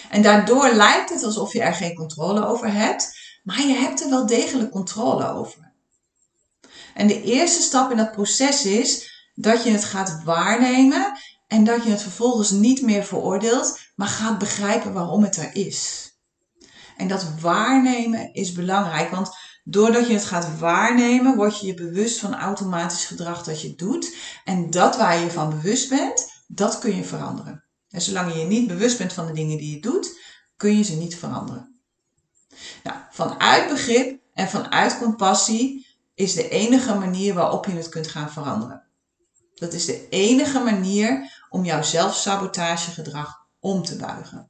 En 0.09 0.21
daardoor 0.21 0.73
lijkt 0.73 1.09
het 1.09 1.23
alsof 1.23 1.53
je 1.53 1.61
er 1.61 1.73
geen 1.73 1.95
controle 1.95 2.45
over 2.45 2.71
hebt, 2.71 3.19
maar 3.43 3.61
je 3.61 3.73
hebt 3.73 4.01
er 4.01 4.09
wel 4.09 4.25
degelijk 4.25 4.71
controle 4.71 5.27
over. 5.27 5.64
En 6.95 7.07
de 7.07 7.21
eerste 7.21 7.61
stap 7.61 7.91
in 7.91 7.97
dat 7.97 8.11
proces 8.11 8.65
is 8.65 9.13
dat 9.33 9.63
je 9.63 9.69
het 9.69 9.83
gaat 9.83 10.23
waarnemen 10.23 11.19
en 11.47 11.63
dat 11.63 11.83
je 11.83 11.89
het 11.89 12.01
vervolgens 12.01 12.51
niet 12.51 12.81
meer 12.81 13.03
veroordeelt, 13.03 13.79
maar 13.95 14.07
gaat 14.07 14.37
begrijpen 14.39 14.93
waarom 14.93 15.23
het 15.23 15.37
er 15.37 15.55
is. 15.55 16.09
En 16.97 17.07
dat 17.07 17.39
waarnemen 17.39 18.33
is 18.33 18.51
belangrijk, 18.51 19.11
want 19.11 19.35
doordat 19.63 20.07
je 20.07 20.13
het 20.13 20.25
gaat 20.25 20.59
waarnemen, 20.59 21.35
word 21.35 21.59
je 21.59 21.67
je 21.67 21.73
bewust 21.73 22.19
van 22.19 22.35
automatisch 22.35 23.05
gedrag 23.05 23.43
dat 23.43 23.61
je 23.61 23.75
doet. 23.75 24.15
En 24.43 24.69
dat 24.69 24.97
waar 24.97 25.19
je 25.19 25.31
van 25.31 25.49
bewust 25.49 25.89
bent, 25.89 26.31
dat 26.47 26.79
kun 26.79 26.95
je 26.95 27.03
veranderen. 27.03 27.63
En 27.89 28.01
zolang 28.01 28.33
je 28.33 28.39
je 28.39 28.45
niet 28.45 28.67
bewust 28.67 28.97
bent 28.97 29.13
van 29.13 29.27
de 29.27 29.33
dingen 29.33 29.57
die 29.57 29.75
je 29.75 29.81
doet, 29.81 30.19
kun 30.57 30.77
je 30.77 30.83
ze 30.83 30.95
niet 30.95 31.15
veranderen. 31.15 31.79
Nou, 32.83 32.97
vanuit 33.11 33.67
begrip 33.67 34.19
en 34.33 34.49
vanuit 34.49 34.97
compassie 34.97 35.84
is 36.15 36.33
de 36.33 36.49
enige 36.49 36.95
manier 36.95 37.33
waarop 37.33 37.65
je 37.65 37.71
het 37.71 37.89
kunt 37.89 38.07
gaan 38.07 38.31
veranderen. 38.31 38.83
Dat 39.53 39.73
is 39.73 39.85
de 39.85 40.09
enige 40.09 40.59
manier 40.59 41.31
om 41.49 41.65
jouw 41.65 41.81
zelfsabotagegedrag 41.81 43.47
om 43.59 43.83
te 43.83 43.95
buigen. 43.95 44.49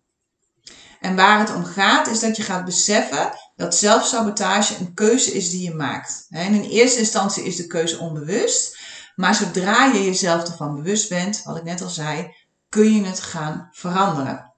En 1.00 1.16
waar 1.16 1.40
het 1.40 1.56
om 1.56 1.64
gaat 1.64 2.08
is 2.08 2.20
dat 2.20 2.38
je 2.38 2.44
gaat 2.44 2.66
beseffen 2.66 3.32
dat 3.56 3.76
zelfsabotage 3.76 4.80
een 4.80 4.94
keuze 4.94 5.32
is 5.32 5.50
die 5.50 5.64
je 5.64 5.74
maakt. 5.74 6.26
En 6.30 6.54
in 6.54 6.70
eerste 6.70 7.00
instantie 7.00 7.44
is 7.44 7.56
de 7.56 7.68
keuze 7.68 8.00
onbewust. 8.00 8.78
Maar 9.16 9.36
zodra 9.36 9.86
je 9.86 10.04
jezelf 10.04 10.44
ervan 10.44 10.76
bewust 10.76 11.10
bent, 11.10 11.44
wat 11.44 11.58
ik 11.58 11.64
net 11.64 11.82
al 11.82 11.90
zei, 11.90 12.36
kun 12.70 12.94
je 12.94 13.04
het 13.04 13.22
gaan 13.22 13.70
veranderen. 13.72 14.54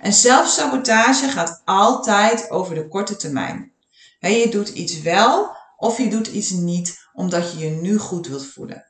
En 0.00 0.12
zelfsabotage 0.12 1.28
gaat 1.28 1.62
altijd 1.64 2.50
over 2.50 2.74
de 2.74 2.88
korte 2.88 3.16
termijn. 3.16 3.72
je 4.20 4.48
doet 4.50 4.68
iets 4.68 5.00
wel 5.00 5.56
of 5.82 5.98
je 5.98 6.08
doet 6.08 6.26
iets 6.26 6.50
niet 6.50 7.08
omdat 7.12 7.52
je 7.52 7.58
je 7.58 7.70
nu 7.70 7.98
goed 7.98 8.26
wilt 8.26 8.46
voelen. 8.46 8.86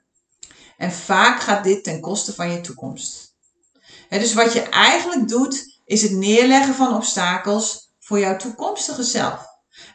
En 0.77 0.93
vaak 0.93 1.41
gaat 1.41 1.65
dit 1.65 1.85
ten 1.85 2.01
koste 2.01 2.35
van 2.35 2.51
je 2.51 2.61
toekomst. 2.61 3.37
dus 4.09 4.35
wat 4.35 4.53
je 4.53 4.61
eigenlijk 4.61 5.29
doet, 5.29 5.81
is 5.85 6.03
het 6.03 6.13
neerleggen 6.13 6.75
van 6.75 6.95
obstakels 6.95 7.93
voor 7.99 8.19
jouw 8.19 8.37
toekomstige 8.37 9.03
zelf. 9.03 9.45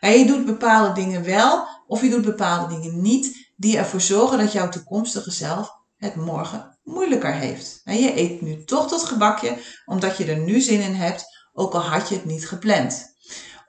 je 0.01 0.25
doet 0.25 0.45
bepaalde 0.45 0.93
dingen 0.93 1.23
wel 1.23 1.67
of 1.87 2.01
je 2.01 2.09
doet 2.09 2.25
bepaalde 2.25 2.79
dingen 2.79 3.01
niet 3.01 3.51
die 3.55 3.77
ervoor 3.77 4.01
zorgen 4.01 4.37
dat 4.37 4.51
jouw 4.51 4.69
toekomstige 4.69 5.31
zelf 5.31 5.71
het 5.97 6.15
morgen 6.15 6.77
moeilijker 6.83 7.33
heeft. 7.33 7.81
je 7.83 8.17
eet 8.17 8.41
nu 8.41 8.63
toch 8.63 8.89
dat 8.89 9.03
gebakje 9.03 9.57
omdat 9.85 10.17
je 10.17 10.25
er 10.25 10.39
nu 10.39 10.61
zin 10.61 10.81
in 10.81 10.95
hebt, 10.95 11.25
ook 11.53 11.73
al 11.73 11.81
had 11.81 12.09
je 12.09 12.15
het 12.15 12.25
niet 12.25 12.47
gepland. 12.47 13.16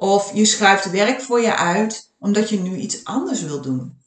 Of 0.01 0.35
je 0.35 0.45
schuift 0.45 0.91
werk 0.91 1.21
voor 1.21 1.41
je 1.41 1.57
uit 1.57 2.15
omdat 2.19 2.49
je 2.49 2.61
nu 2.61 2.77
iets 2.77 3.05
anders 3.05 3.43
wil 3.43 3.61
doen. 3.61 4.03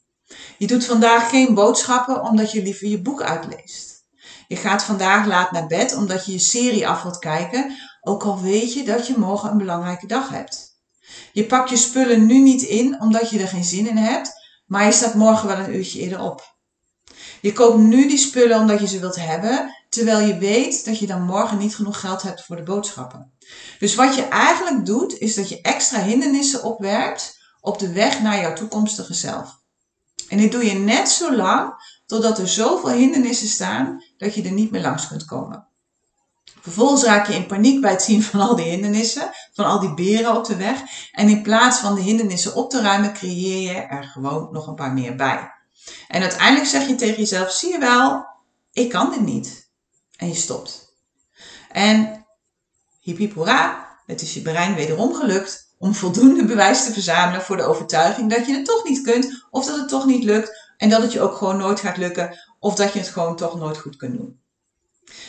Je 0.58 0.66
doet 0.66 0.84
vandaag 0.84 1.30
geen 1.30 1.54
boodschappen 1.54 2.22
omdat 2.22 2.52
je 2.52 2.62
liever 2.62 2.88
je 2.88 3.02
boek 3.02 3.22
uitleest. 3.22 4.04
Je 4.48 4.56
gaat 4.56 4.84
vandaag 4.84 5.26
laat 5.26 5.50
naar 5.50 5.66
bed 5.66 5.94
omdat 5.94 6.26
je 6.26 6.32
je 6.32 6.38
serie 6.38 6.88
af 6.88 7.02
wilt 7.02 7.18
kijken, 7.18 7.76
ook 8.00 8.22
al 8.22 8.40
weet 8.40 8.74
je 8.74 8.84
dat 8.84 9.06
je 9.06 9.18
morgen 9.18 9.50
een 9.50 9.58
belangrijke 9.58 10.06
dag 10.06 10.28
hebt. 10.28 10.80
Je 11.32 11.44
pakt 11.44 11.70
je 11.70 11.76
spullen 11.76 12.26
nu 12.26 12.38
niet 12.38 12.62
in 12.62 13.00
omdat 13.00 13.30
je 13.30 13.38
er 13.38 13.48
geen 13.48 13.64
zin 13.64 13.88
in 13.88 13.96
hebt, 13.96 14.32
maar 14.66 14.84
je 14.84 14.92
staat 14.92 15.14
morgen 15.14 15.48
wel 15.48 15.58
een 15.58 15.74
uurtje 15.74 16.00
eerder 16.00 16.20
op. 16.20 16.56
Je 17.40 17.52
koopt 17.52 17.78
nu 17.78 18.08
die 18.08 18.18
spullen 18.18 18.60
omdat 18.60 18.80
je 18.80 18.86
ze 18.86 18.98
wilt 18.98 19.16
hebben, 19.16 19.81
terwijl 19.92 20.26
je 20.26 20.38
weet 20.38 20.84
dat 20.84 20.98
je 20.98 21.06
dan 21.06 21.22
morgen 21.22 21.58
niet 21.58 21.76
genoeg 21.76 22.00
geld 22.00 22.22
hebt 22.22 22.44
voor 22.44 22.56
de 22.56 22.62
boodschappen. 22.62 23.32
Dus 23.78 23.94
wat 23.94 24.14
je 24.14 24.22
eigenlijk 24.22 24.86
doet, 24.86 25.18
is 25.18 25.34
dat 25.34 25.48
je 25.48 25.60
extra 25.60 26.02
hindernissen 26.02 26.62
opwerpt 26.64 27.38
op 27.60 27.78
de 27.78 27.92
weg 27.92 28.22
naar 28.22 28.40
jouw 28.40 28.52
toekomstige 28.52 29.14
zelf. 29.14 29.60
En 30.28 30.38
dit 30.38 30.52
doe 30.52 30.64
je 30.64 30.72
net 30.72 31.08
zo 31.08 31.36
lang 31.36 31.74
totdat 32.06 32.38
er 32.38 32.48
zoveel 32.48 32.90
hindernissen 32.90 33.48
staan 33.48 34.04
dat 34.16 34.34
je 34.34 34.42
er 34.42 34.52
niet 34.52 34.70
meer 34.70 34.82
langs 34.82 35.08
kunt 35.08 35.24
komen. 35.24 35.66
Vervolgens 36.60 37.02
raak 37.02 37.26
je 37.26 37.34
in 37.34 37.46
paniek 37.46 37.80
bij 37.80 37.90
het 37.90 38.02
zien 38.02 38.22
van 38.22 38.40
al 38.40 38.56
die 38.56 38.68
hindernissen, 38.68 39.30
van 39.52 39.64
al 39.64 39.80
die 39.80 39.94
beren 39.94 40.36
op 40.36 40.44
de 40.44 40.56
weg. 40.56 40.82
En 41.12 41.28
in 41.28 41.42
plaats 41.42 41.78
van 41.78 41.94
de 41.94 42.00
hindernissen 42.00 42.54
op 42.54 42.70
te 42.70 42.80
ruimen, 42.80 43.12
creëer 43.12 43.72
je 43.72 43.80
er 43.80 44.04
gewoon 44.04 44.48
nog 44.52 44.66
een 44.66 44.74
paar 44.74 44.92
meer 44.92 45.16
bij. 45.16 45.50
En 46.08 46.22
uiteindelijk 46.22 46.66
zeg 46.66 46.88
je 46.88 46.94
tegen 46.94 47.16
jezelf, 47.16 47.50
zie 47.50 47.72
je 47.72 47.78
wel, 47.78 48.26
ik 48.72 48.88
kan 48.88 49.10
dit 49.10 49.20
niet. 49.20 49.70
En 50.22 50.28
je 50.28 50.34
stopt. 50.34 50.96
En 51.70 52.26
hip 53.00 53.34
hoera, 53.34 53.88
het 54.06 54.22
is 54.22 54.34
je 54.34 54.42
brein 54.42 54.74
wederom 54.74 55.14
gelukt 55.14 55.74
om 55.78 55.94
voldoende 55.94 56.44
bewijs 56.44 56.84
te 56.84 56.92
verzamelen 56.92 57.42
voor 57.42 57.56
de 57.56 57.62
overtuiging 57.62 58.30
dat 58.30 58.46
je 58.46 58.52
het 58.52 58.64
toch 58.64 58.84
niet 58.84 59.02
kunt, 59.02 59.46
of 59.50 59.66
dat 59.66 59.76
het 59.76 59.88
toch 59.88 60.06
niet 60.06 60.24
lukt, 60.24 60.70
en 60.76 60.88
dat 60.88 61.02
het 61.02 61.12
je 61.12 61.20
ook 61.20 61.36
gewoon 61.36 61.56
nooit 61.56 61.80
gaat 61.80 61.96
lukken, 61.96 62.38
of 62.58 62.74
dat 62.74 62.92
je 62.92 62.98
het 62.98 63.08
gewoon 63.08 63.36
toch 63.36 63.58
nooit 63.58 63.78
goed 63.78 63.96
kunt 63.96 64.16
doen. 64.16 64.40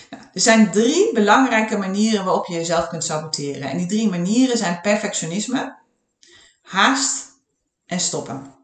Nou, 0.10 0.24
er 0.34 0.42
zijn 0.42 0.72
drie 0.72 1.14
belangrijke 1.14 1.78
manieren 1.78 2.26
waarop 2.26 2.46
je 2.46 2.54
jezelf 2.54 2.88
kunt 2.88 3.04
saboteren. 3.04 3.70
En 3.70 3.78
die 3.78 3.88
drie 3.88 4.10
manieren 4.10 4.58
zijn 4.58 4.82
perfectionisme, 4.82 5.78
haast 6.62 7.26
en 7.86 8.00
stoppen. 8.00 8.56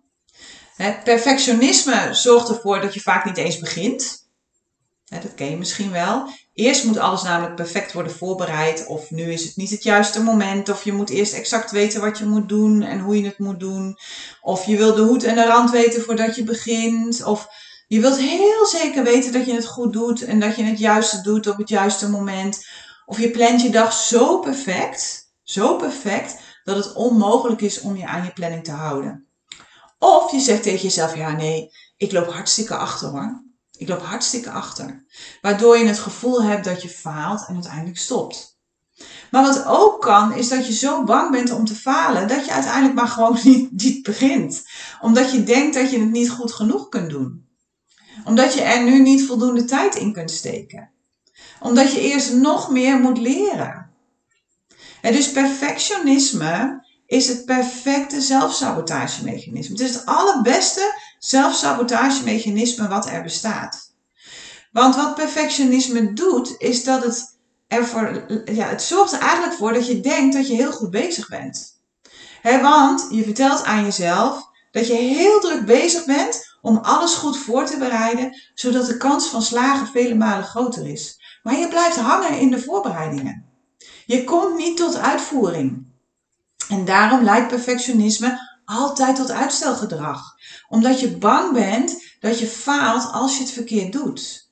perfectionisme 1.03 2.13
zorgt 2.13 2.50
ervoor 2.50 2.81
dat 2.81 2.93
je 2.93 3.01
vaak 3.01 3.25
niet 3.25 3.38
eens 3.38 3.59
begint. 3.59 4.18
Dat 5.09 5.33
ken 5.35 5.49
je 5.49 5.57
misschien 5.57 5.91
wel. 5.91 6.29
Eerst 6.53 6.83
moet 6.83 6.97
alles 6.97 7.23
namelijk 7.23 7.55
perfect 7.55 7.93
worden 7.93 8.11
voorbereid. 8.11 8.85
Of 8.85 9.11
nu 9.11 9.31
is 9.31 9.43
het 9.43 9.55
niet 9.55 9.69
het 9.69 9.83
juiste 9.83 10.23
moment. 10.23 10.69
Of 10.69 10.83
je 10.83 10.93
moet 10.93 11.09
eerst 11.09 11.33
exact 11.33 11.71
weten 11.71 12.01
wat 12.01 12.17
je 12.17 12.25
moet 12.25 12.49
doen 12.49 12.81
en 12.81 12.99
hoe 12.99 13.17
je 13.17 13.25
het 13.25 13.39
moet 13.39 13.59
doen. 13.59 13.97
Of 14.41 14.65
je 14.65 14.77
wil 14.77 14.95
de 14.95 15.01
hoed 15.01 15.23
en 15.23 15.35
de 15.35 15.45
rand 15.45 15.71
weten 15.71 16.01
voordat 16.01 16.35
je 16.35 16.43
begint. 16.43 17.23
Of 17.23 17.47
je 17.87 17.99
wilt 17.99 18.17
heel 18.17 18.65
zeker 18.65 19.03
weten 19.03 19.31
dat 19.31 19.45
je 19.45 19.53
het 19.53 19.65
goed 19.65 19.93
doet 19.93 20.21
en 20.21 20.39
dat 20.39 20.55
je 20.55 20.63
het 20.63 20.79
juiste 20.79 21.21
doet 21.21 21.47
op 21.47 21.57
het 21.57 21.69
juiste 21.69 22.09
moment. 22.09 22.65
Of 23.05 23.19
je 23.19 23.31
plant 23.31 23.61
je 23.61 23.69
dag 23.69 23.93
zo 23.93 24.39
perfect, 24.39 25.31
zo 25.43 25.75
perfect, 25.75 26.39
dat 26.63 26.75
het 26.75 26.93
onmogelijk 26.93 27.61
is 27.61 27.81
om 27.81 27.95
je 27.95 28.05
aan 28.05 28.23
je 28.23 28.33
planning 28.33 28.63
te 28.63 28.71
houden. 28.71 29.27
Of 29.99 30.31
je 30.31 30.39
zegt 30.39 30.63
tegen 30.63 30.81
jezelf, 30.81 31.15
ja 31.15 31.31
nee, 31.31 31.71
ik 31.97 32.11
loop 32.11 32.31
hartstikke 32.31 32.75
achter 32.75 33.07
hoor. 33.07 33.49
Ik 33.79 33.88
loop 33.88 34.01
hartstikke 34.01 34.51
achter. 34.51 35.05
Waardoor 35.41 35.77
je 35.77 35.86
het 35.86 36.00
gevoel 36.00 36.43
hebt 36.43 36.65
dat 36.65 36.81
je 36.81 36.89
faalt 36.89 37.45
en 37.48 37.53
uiteindelijk 37.53 37.98
stopt. 37.98 38.57
Maar 39.31 39.43
wat 39.43 39.65
ook 39.65 40.01
kan, 40.01 40.33
is 40.33 40.50
dat 40.50 40.67
je 40.67 40.74
zo 40.74 41.03
bang 41.03 41.31
bent 41.31 41.51
om 41.51 41.65
te 41.65 41.75
falen, 41.75 42.27
dat 42.27 42.45
je 42.45 42.51
uiteindelijk 42.51 42.95
maar 42.95 43.07
gewoon 43.07 43.38
niet, 43.43 43.71
niet 43.71 44.03
begint. 44.03 44.63
Omdat 45.01 45.31
je 45.31 45.43
denkt 45.43 45.75
dat 45.75 45.91
je 45.91 46.00
het 46.00 46.12
niet 46.12 46.29
goed 46.29 46.53
genoeg 46.53 46.89
kunt 46.89 47.09
doen 47.09 47.48
omdat 48.24 48.53
je 48.53 48.62
er 48.62 48.83
nu 48.83 49.00
niet 49.00 49.25
voldoende 49.25 49.65
tijd 49.65 49.95
in 49.95 50.13
kunt 50.13 50.31
steken. 50.31 50.91
Omdat 51.59 51.91
je 51.91 52.01
eerst 52.01 52.33
nog 52.33 52.69
meer 52.69 53.00
moet 53.00 53.17
leren. 53.17 53.89
En 55.01 55.13
dus 55.13 55.31
perfectionisme 55.31 56.86
is 57.05 57.27
het 57.27 57.45
perfecte 57.45 58.21
zelfsabotagemechanisme. 58.21 59.77
Het 59.77 59.88
is 59.88 59.93
het 59.93 60.05
allerbeste 60.05 60.93
zelfsabotagemechanisme 61.19 62.88
wat 62.88 63.09
er 63.09 63.23
bestaat. 63.23 63.93
Want 64.71 64.95
wat 64.95 65.15
perfectionisme 65.15 66.13
doet, 66.13 66.55
is 66.57 66.83
dat 66.83 67.03
het 67.03 67.38
ervoor, 67.67 68.25
ja, 68.45 68.67
het 68.67 68.81
zorgt 68.81 69.13
er 69.13 69.19
eigenlijk 69.19 69.53
voor 69.53 69.73
dat 69.73 69.88
je 69.88 69.99
denkt 69.99 70.35
dat 70.35 70.47
je 70.47 70.53
heel 70.53 70.71
goed 70.71 70.89
bezig 70.89 71.27
bent. 71.27 71.81
want 72.43 73.07
je 73.11 73.23
vertelt 73.23 73.63
aan 73.63 73.83
jezelf 73.83 74.47
dat 74.71 74.88
je 74.88 74.93
heel 74.93 75.39
druk 75.39 75.65
bezig 75.65 76.05
bent 76.05 76.57
om 76.61 76.77
alles 76.77 77.13
goed 77.13 77.38
voor 77.38 77.65
te 77.65 77.77
bereiden, 77.77 78.41
zodat 78.53 78.85
de 78.85 78.97
kans 78.97 79.27
van 79.27 79.41
slagen 79.41 79.88
vele 79.88 80.15
malen 80.15 80.45
groter 80.45 80.88
is. 80.88 81.19
Maar 81.43 81.57
je 81.57 81.67
blijft 81.67 81.97
hangen 81.97 82.39
in 82.39 82.51
de 82.51 82.61
voorbereidingen. 82.61 83.45
Je 84.05 84.23
komt 84.23 84.57
niet 84.57 84.77
tot 84.77 84.97
uitvoering. 84.97 85.88
En 86.69 86.85
daarom 86.85 87.23
leidt 87.23 87.47
perfectionisme 87.47 88.49
altijd 88.69 89.15
tot 89.15 89.31
uitstelgedrag. 89.31 90.21
Omdat 90.67 90.99
je 90.99 91.17
bang 91.17 91.53
bent 91.53 92.03
dat 92.19 92.39
je 92.39 92.47
faalt 92.47 93.11
als 93.11 93.38
je 93.38 93.43
het 93.43 93.51
verkeerd 93.51 93.91
doet. 93.91 94.51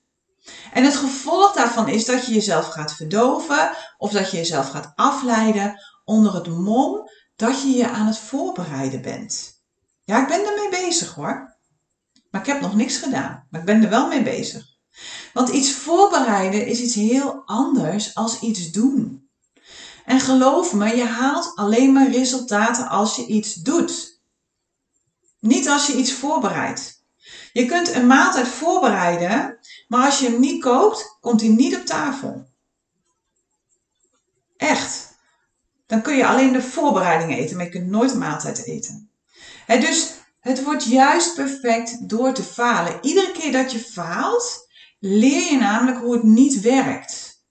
En 0.74 0.83
het 0.83 0.95
gevolg 0.95 1.53
daarvan 1.53 1.88
is 1.88 2.05
dat 2.05 2.25
je 2.25 2.33
jezelf 2.33 2.67
gaat 2.67 2.95
verdoven 2.95 3.71
of 3.97 4.12
dat 4.12 4.31
je 4.31 4.38
jezelf 4.38 4.69
gaat 4.69 4.91
afleiden 4.95 5.81
onder 6.05 6.33
het 6.33 6.47
mom 6.47 7.09
dat 7.36 7.62
je 7.62 7.69
je 7.69 7.89
aan 7.89 8.05
het 8.05 8.17
voorbereiden 8.17 9.01
bent. 9.01 9.62
Ja, 10.03 10.21
ik 10.21 10.27
ben 10.27 10.45
ermee 10.45 10.86
bezig 10.86 11.13
hoor. 11.13 11.57
Maar 12.29 12.41
ik 12.41 12.47
heb 12.47 12.62
nog 12.62 12.75
niks 12.75 12.97
gedaan. 12.97 13.47
Maar 13.50 13.59
ik 13.59 13.65
ben 13.65 13.83
er 13.83 13.89
wel 13.89 14.07
mee 14.07 14.24
bezig. 14.24 14.65
Want 15.33 15.50
iets 15.50 15.71
voorbereiden 15.71 16.65
is 16.65 16.79
iets 16.79 16.95
heel 16.95 17.41
anders 17.45 18.15
als 18.15 18.39
iets 18.39 18.71
doen. 18.71 19.26
En 20.07 20.19
geloof 20.19 20.73
me, 20.73 20.95
je 20.95 21.05
haalt 21.05 21.51
alleen 21.55 21.93
maar 21.93 22.11
resultaten 22.11 22.89
als 22.89 23.15
je 23.15 23.25
iets 23.25 23.53
doet. 23.53 24.21
Niet 25.39 25.69
als 25.69 25.87
je 25.87 25.93
iets 25.93 26.13
voorbereidt. 26.13 27.03
Je 27.53 27.65
kunt 27.65 27.93
een 27.93 28.07
maaltijd 28.07 28.47
voorbereiden, 28.47 29.59
maar 29.87 30.05
als 30.05 30.19
je 30.19 30.29
hem 30.29 30.39
niet 30.39 30.63
kookt, 30.63 31.17
komt 31.21 31.41
hij 31.41 31.49
niet 31.49 31.75
op 31.75 31.85
tafel. 31.85 32.47
Echt. 34.57 35.15
Dan 35.87 36.01
kun 36.01 36.15
je 36.15 36.27
alleen 36.27 36.53
de 36.53 36.61
voorbereidingen 36.61 37.37
eten, 37.37 37.55
maar 37.55 37.65
je 37.65 37.71
kunt 37.71 37.89
nooit 37.89 38.11
een 38.11 38.17
maaltijd 38.17 38.63
eten. 38.63 39.09
dus 39.67 40.13
het 40.39 40.63
wordt 40.63 40.83
juist 40.83 41.35
perfect 41.35 42.09
door 42.09 42.33
te 42.33 42.43
falen. 42.43 42.97
Iedere 43.01 43.31
keer 43.31 43.51
dat 43.51 43.71
je 43.71 43.79
faalt, 43.79 44.67
leer 44.99 45.51
je 45.51 45.57
namelijk 45.57 45.97
hoe 45.97 46.13
het 46.13 46.23
niet 46.23 46.61
werkt. 46.61 47.43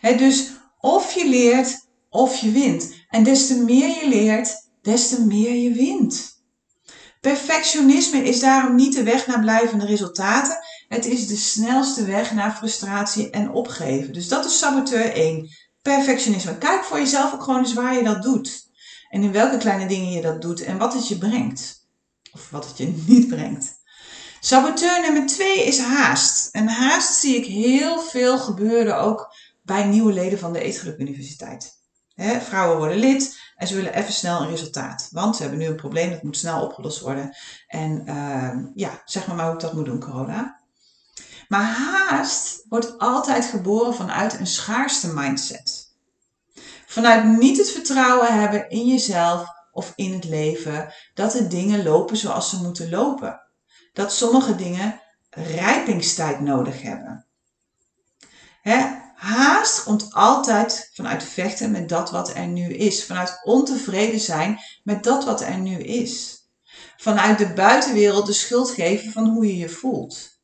dus 0.00 0.56
of 0.78 1.12
je 1.12 1.28
leert 1.28 1.86
of 2.10 2.36
je 2.36 2.50
wint. 2.50 2.94
En 3.08 3.22
des 3.22 3.46
te 3.46 3.54
meer 3.54 3.88
je 3.88 4.08
leert, 4.08 4.70
des 4.82 5.08
te 5.08 5.24
meer 5.24 5.54
je 5.54 5.72
wint. 5.72 6.36
Perfectionisme 7.20 8.22
is 8.22 8.40
daarom 8.40 8.74
niet 8.74 8.94
de 8.94 9.02
weg 9.02 9.26
naar 9.26 9.40
blijvende 9.40 9.86
resultaten. 9.86 10.58
Het 10.88 11.06
is 11.06 11.26
de 11.26 11.36
snelste 11.36 12.04
weg 12.04 12.32
naar 12.32 12.56
frustratie 12.56 13.30
en 13.30 13.50
opgeven. 13.50 14.12
Dus 14.12 14.28
dat 14.28 14.44
is 14.44 14.58
saboteur 14.58 15.12
1. 15.12 15.48
Perfectionisme. 15.82 16.58
Kijk 16.58 16.84
voor 16.84 16.98
jezelf 16.98 17.34
ook 17.34 17.42
gewoon 17.42 17.58
eens 17.58 17.72
waar 17.72 17.94
je 17.94 18.02
dat 18.02 18.22
doet. 18.22 18.66
En 19.10 19.22
in 19.22 19.32
welke 19.32 19.56
kleine 19.56 19.86
dingen 19.86 20.10
je 20.10 20.20
dat 20.20 20.42
doet 20.42 20.60
en 20.60 20.78
wat 20.78 20.92
het 20.92 21.08
je 21.08 21.18
brengt. 21.18 21.86
Of 22.32 22.50
wat 22.50 22.66
het 22.66 22.76
je 22.76 23.02
niet 23.06 23.28
brengt. 23.28 23.76
Saboteur 24.40 25.00
nummer 25.00 25.26
twee 25.26 25.64
is 25.64 25.78
haast. 25.78 26.48
En 26.52 26.68
haast 26.68 27.14
zie 27.14 27.36
ik 27.36 27.44
heel 27.44 28.00
veel 28.00 28.38
gebeuren 28.38 29.00
ook 29.00 29.34
bij 29.68 29.84
nieuwe 29.84 30.12
leden 30.12 30.38
van 30.38 30.52
de 30.52 30.60
Eetgeluk 30.60 30.98
Universiteit. 30.98 31.76
vrouwen 32.40 32.78
worden 32.78 32.96
lid 32.96 33.38
en 33.56 33.66
ze 33.66 33.74
willen 33.74 33.94
even 33.94 34.12
snel 34.12 34.40
een 34.40 34.48
resultaat. 34.48 35.08
Want 35.10 35.36
ze 35.36 35.42
hebben 35.42 35.60
nu 35.60 35.66
een 35.66 35.76
probleem, 35.76 36.10
dat 36.10 36.22
moet 36.22 36.36
snel 36.36 36.62
opgelost 36.62 37.00
worden. 37.00 37.36
En 37.66 38.02
uh, 38.06 38.58
ja, 38.74 39.02
zeg 39.04 39.26
maar 39.26 39.36
maar 39.36 39.44
hoe 39.44 39.54
ik 39.54 39.60
dat 39.60 39.72
moet 39.72 39.84
doen, 39.84 40.00
corona. 40.00 40.60
Maar 41.48 41.64
haast 41.64 42.64
wordt 42.68 42.98
altijd 42.98 43.44
geboren 43.44 43.94
vanuit 43.94 44.38
een 44.38 44.46
schaarste 44.46 45.14
mindset. 45.14 45.96
Vanuit 46.86 47.24
niet 47.24 47.58
het 47.58 47.70
vertrouwen 47.70 48.40
hebben 48.40 48.70
in 48.70 48.86
jezelf 48.86 49.48
of 49.72 49.92
in 49.96 50.12
het 50.12 50.24
leven 50.24 50.94
dat 51.14 51.32
de 51.32 51.46
dingen 51.46 51.82
lopen 51.82 52.16
zoals 52.16 52.50
ze 52.50 52.62
moeten 52.62 52.90
lopen. 52.90 53.40
Dat 53.92 54.12
sommige 54.12 54.56
dingen 54.56 55.00
rijpingstijd 55.30 56.40
nodig 56.40 56.82
hebben. 56.82 57.26
Haast 59.18 59.82
komt 59.82 60.12
altijd 60.12 60.90
vanuit 60.94 61.22
vechten 61.22 61.70
met 61.70 61.88
dat 61.88 62.10
wat 62.10 62.34
er 62.34 62.46
nu 62.46 62.74
is. 62.74 63.04
Vanuit 63.04 63.40
ontevreden 63.42 64.20
zijn 64.20 64.60
met 64.84 65.04
dat 65.04 65.24
wat 65.24 65.40
er 65.40 65.58
nu 65.58 65.78
is. 65.78 66.42
Vanuit 66.96 67.38
de 67.38 67.52
buitenwereld 67.52 68.26
de 68.26 68.32
schuld 68.32 68.70
geven 68.70 69.12
van 69.12 69.28
hoe 69.28 69.46
je 69.46 69.56
je 69.56 69.68
voelt. 69.68 70.38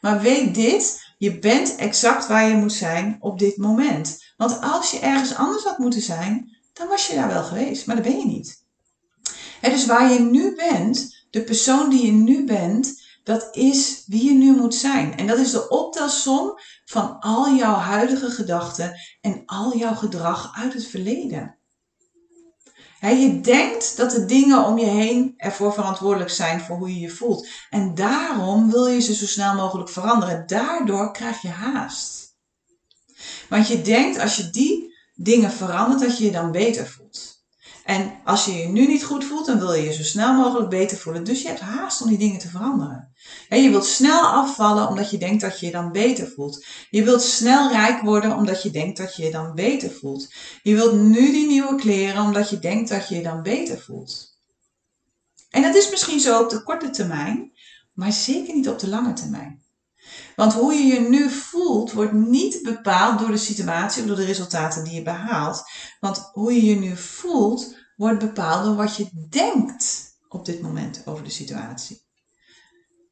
Maar 0.00 0.20
weet 0.20 0.54
dit, 0.54 1.00
je 1.18 1.38
bent 1.38 1.76
exact 1.76 2.26
waar 2.26 2.48
je 2.48 2.54
moet 2.54 2.72
zijn 2.72 3.16
op 3.20 3.38
dit 3.38 3.56
moment. 3.56 4.24
Want 4.36 4.60
als 4.60 4.90
je 4.90 4.98
ergens 4.98 5.34
anders 5.34 5.64
had 5.64 5.78
moeten 5.78 6.02
zijn, 6.02 6.56
dan 6.72 6.88
was 6.88 7.06
je 7.06 7.14
daar 7.14 7.28
wel 7.28 7.44
geweest, 7.44 7.86
maar 7.86 7.96
dat 7.96 8.04
ben 8.04 8.18
je 8.18 8.26
niet. 8.26 8.64
En 9.60 9.70
dus 9.70 9.86
waar 9.86 10.12
je 10.12 10.20
nu 10.20 10.54
bent, 10.54 11.24
de 11.30 11.42
persoon 11.42 11.90
die 11.90 12.06
je 12.06 12.12
nu 12.12 12.44
bent, 12.44 13.05
dat 13.26 13.48
is 13.56 14.04
wie 14.06 14.24
je 14.24 14.32
nu 14.32 14.56
moet 14.56 14.74
zijn. 14.74 15.16
En 15.16 15.26
dat 15.26 15.38
is 15.38 15.50
de 15.50 15.68
optelsom 15.68 16.58
van 16.84 17.18
al 17.20 17.54
jouw 17.54 17.74
huidige 17.74 18.30
gedachten 18.30 19.00
en 19.20 19.42
al 19.46 19.76
jouw 19.76 19.94
gedrag 19.94 20.52
uit 20.56 20.72
het 20.72 20.86
verleden. 20.86 21.58
je 23.00 23.40
denkt 23.40 23.96
dat 23.96 24.10
de 24.10 24.24
dingen 24.24 24.64
om 24.64 24.78
je 24.78 24.86
heen 24.86 25.34
ervoor 25.36 25.72
verantwoordelijk 25.72 26.30
zijn 26.30 26.60
voor 26.60 26.76
hoe 26.76 26.94
je 26.94 27.00
je 27.00 27.10
voelt. 27.10 27.48
En 27.70 27.94
daarom 27.94 28.70
wil 28.70 28.86
je 28.86 29.00
ze 29.00 29.14
zo 29.14 29.26
snel 29.26 29.54
mogelijk 29.54 29.88
veranderen. 29.88 30.46
Daardoor 30.46 31.12
krijg 31.12 31.42
je 31.42 31.48
haast. 31.48 32.36
Want 33.48 33.68
je 33.68 33.82
denkt 33.82 34.18
als 34.18 34.36
je 34.36 34.50
die 34.50 34.94
dingen 35.14 35.50
verandert, 35.50 36.00
dat 36.00 36.18
je 36.18 36.24
je 36.24 36.32
dan 36.32 36.52
beter 36.52 36.86
voelt. 36.86 37.35
En 37.86 38.20
als 38.24 38.44
je 38.44 38.52
je 38.52 38.68
nu 38.68 38.86
niet 38.86 39.04
goed 39.04 39.24
voelt, 39.24 39.46
dan 39.46 39.58
wil 39.58 39.72
je 39.72 39.82
je 39.82 39.92
zo 39.92 40.02
snel 40.02 40.34
mogelijk 40.34 40.68
beter 40.68 40.96
voelen. 40.98 41.24
Dus 41.24 41.42
je 41.42 41.48
hebt 41.48 41.60
haast 41.60 42.02
om 42.02 42.08
die 42.08 42.18
dingen 42.18 42.38
te 42.38 42.48
veranderen. 42.48 43.12
En 43.48 43.62
je 43.62 43.70
wilt 43.70 43.86
snel 43.86 44.20
afvallen 44.20 44.88
omdat 44.88 45.10
je 45.10 45.18
denkt 45.18 45.40
dat 45.40 45.60
je 45.60 45.66
je 45.66 45.72
dan 45.72 45.92
beter 45.92 46.28
voelt. 46.28 46.64
Je 46.90 47.04
wilt 47.04 47.22
snel 47.22 47.70
rijk 47.70 48.02
worden 48.02 48.36
omdat 48.36 48.62
je 48.62 48.70
denkt 48.70 48.96
dat 48.96 49.16
je 49.16 49.24
je 49.24 49.30
dan 49.30 49.54
beter 49.54 49.90
voelt. 49.90 50.32
Je 50.62 50.74
wilt 50.74 50.94
nu 50.94 51.32
die 51.32 51.46
nieuwe 51.46 51.74
kleren 51.74 52.24
omdat 52.24 52.50
je 52.50 52.58
denkt 52.58 52.88
dat 52.88 53.08
je 53.08 53.14
je 53.14 53.22
dan 53.22 53.42
beter 53.42 53.80
voelt. 53.80 54.38
En 55.50 55.62
dat 55.62 55.74
is 55.74 55.90
misschien 55.90 56.20
zo 56.20 56.42
op 56.42 56.50
de 56.50 56.62
korte 56.62 56.90
termijn, 56.90 57.52
maar 57.94 58.12
zeker 58.12 58.54
niet 58.54 58.68
op 58.68 58.78
de 58.78 58.88
lange 58.88 59.12
termijn. 59.12 59.62
Want 60.36 60.52
hoe 60.52 60.74
je 60.74 60.84
je 60.84 61.00
nu 61.00 61.30
voelt, 61.30 61.92
wordt 61.92 62.12
niet 62.12 62.62
bepaald 62.62 63.18
door 63.18 63.30
de 63.30 63.36
situatie 63.36 64.02
of 64.02 64.08
door 64.08 64.16
de 64.16 64.24
resultaten 64.24 64.84
die 64.84 64.94
je 64.94 65.02
behaalt. 65.02 65.62
Want 66.00 66.30
hoe 66.32 66.54
je 66.54 66.64
je 66.64 66.76
nu 66.76 66.96
voelt, 66.96 67.74
wordt 67.96 68.18
bepaald 68.18 68.64
door 68.64 68.76
wat 68.76 68.96
je 68.96 69.26
denkt 69.28 70.14
op 70.28 70.44
dit 70.44 70.60
moment 70.60 71.02
over 71.04 71.24
de 71.24 71.30
situatie. 71.30 72.02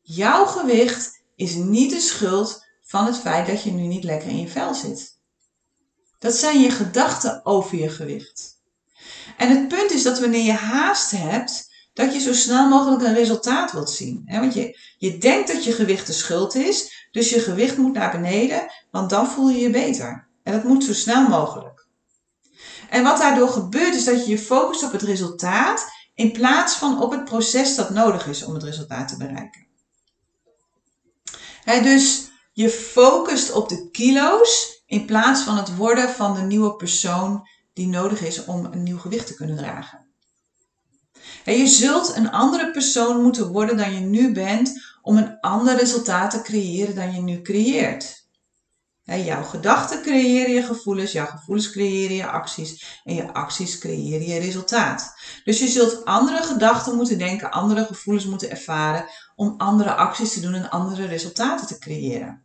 Jouw 0.03 0.47
gewicht 0.47 1.23
is 1.37 1.55
niet 1.55 1.91
de 1.91 2.01
schuld 2.01 2.65
van 2.83 3.07
het 3.07 3.17
feit 3.17 3.47
dat 3.47 3.63
je 3.63 3.71
nu 3.71 3.87
niet 3.87 4.05
lekker 4.05 4.29
in 4.29 4.41
je 4.41 4.49
vel 4.49 4.75
zit. 4.75 5.19
Dat 6.19 6.35
zijn 6.35 6.61
je 6.61 6.71
gedachten 6.71 7.45
over 7.45 7.79
je 7.79 7.89
gewicht. 7.89 8.63
En 9.37 9.49
het 9.49 9.69
punt 9.69 9.91
is 9.91 10.03
dat 10.03 10.21
wanneer 10.21 10.45
je 10.45 10.53
haast 10.53 11.11
hebt, 11.11 11.73
dat 11.95 12.13
je 12.13 12.21
zo 12.21 12.33
snel 12.33 12.69
mogelijk 12.69 13.03
een 13.03 13.15
resultaat 13.15 13.73
wilt 13.73 13.91
zien. 13.91 14.25
Want 14.27 14.55
je, 14.55 14.79
je 14.99 15.19
denkt 15.19 15.53
dat 15.53 15.65
je 15.65 15.73
gewicht 15.73 16.07
de 16.07 16.13
schuld 16.13 16.55
is, 16.55 17.09
dus 17.11 17.31
je 17.31 17.41
gewicht 17.41 17.77
moet 17.77 17.93
naar 17.93 18.11
beneden, 18.11 18.73
want 18.91 19.11
dan 19.11 19.27
voel 19.27 19.49
je 19.49 19.59
je 19.59 19.71
beter. 19.71 20.29
En 20.43 20.53
dat 20.53 20.65
moet 20.65 20.85
zo 20.85 20.93
snel 20.93 21.29
mogelijk. 21.29 21.87
En 22.91 23.03
wat 23.03 23.19
daardoor 23.19 23.49
gebeurt 23.49 23.95
is 23.95 24.05
dat 24.05 24.25
je 24.25 24.31
je 24.31 24.39
focust 24.39 24.83
op 24.83 24.93
het 24.93 25.03
resultaat 25.03 25.87
in 26.15 26.33
plaats 26.33 26.75
van 26.75 27.03
op 27.03 27.11
het 27.11 27.25
proces 27.25 27.75
dat 27.75 27.91
nodig 27.91 28.27
is 28.27 28.45
om 28.45 28.55
het 28.55 28.63
resultaat 28.63 29.09
te 29.09 29.17
bereiken. 29.17 29.67
dus 31.65 32.31
je 32.53 32.71
focust 32.71 33.53
op 33.53 33.69
de 33.69 33.91
kilo's 33.91 34.83
in 34.87 35.05
plaats 35.05 35.43
van 35.43 35.57
het 35.57 35.77
worden 35.77 36.09
van 36.09 36.35
de 36.35 36.43
nieuwe 36.43 36.77
persoon 36.77 37.49
die 37.73 37.87
nodig 37.87 38.21
is 38.21 38.45
om 38.45 38.65
een 38.65 38.83
nieuw 38.83 38.99
gewicht 38.99 39.27
te 39.27 39.35
kunnen 39.35 39.57
dragen. 39.57 40.04
En 41.45 41.59
je 41.59 41.67
zult 41.67 42.17
een 42.17 42.31
andere 42.31 42.71
persoon 42.71 43.23
moeten 43.23 43.49
worden 43.49 43.77
dan 43.77 43.95
je 43.95 44.01
nu 44.01 44.33
bent 44.33 44.83
om 45.03 45.17
een 45.17 45.41
ander 45.41 45.77
resultaat 45.77 46.31
te 46.31 46.43
creëren 46.43 46.95
dan 46.95 47.15
je 47.15 47.21
nu 47.21 47.43
creëert. 47.43 48.23
jouw 49.05 49.43
gedachten 49.43 50.03
creëren 50.03 50.55
je 50.55 50.63
gevoelens, 50.63 51.13
jouw 51.13 51.27
gevoelens 51.27 51.71
creëren 51.71 52.17
je 52.17 52.27
acties 52.27 53.01
en 53.05 53.15
je 53.15 53.33
acties 53.33 53.79
creëren 53.79 54.27
je 54.27 54.41
resultaat. 54.41 55.15
Dus 55.45 55.59
je 55.59 55.69
zult 55.69 56.05
andere 56.05 56.43
gedachten 56.43 56.97
moeten 56.97 57.19
denken, 57.19 57.51
andere 57.51 57.85
gevoelens 57.85 58.27
moeten 58.27 58.51
ervaren 58.51 59.05
om 59.37 59.55
andere 59.57 59.95
acties 59.95 60.33
te 60.33 60.41
doen 60.41 60.55
en 60.55 60.71
andere 60.71 61.07
resultaten 61.07 61.67
te 61.67 61.79
creëren. 61.79 62.43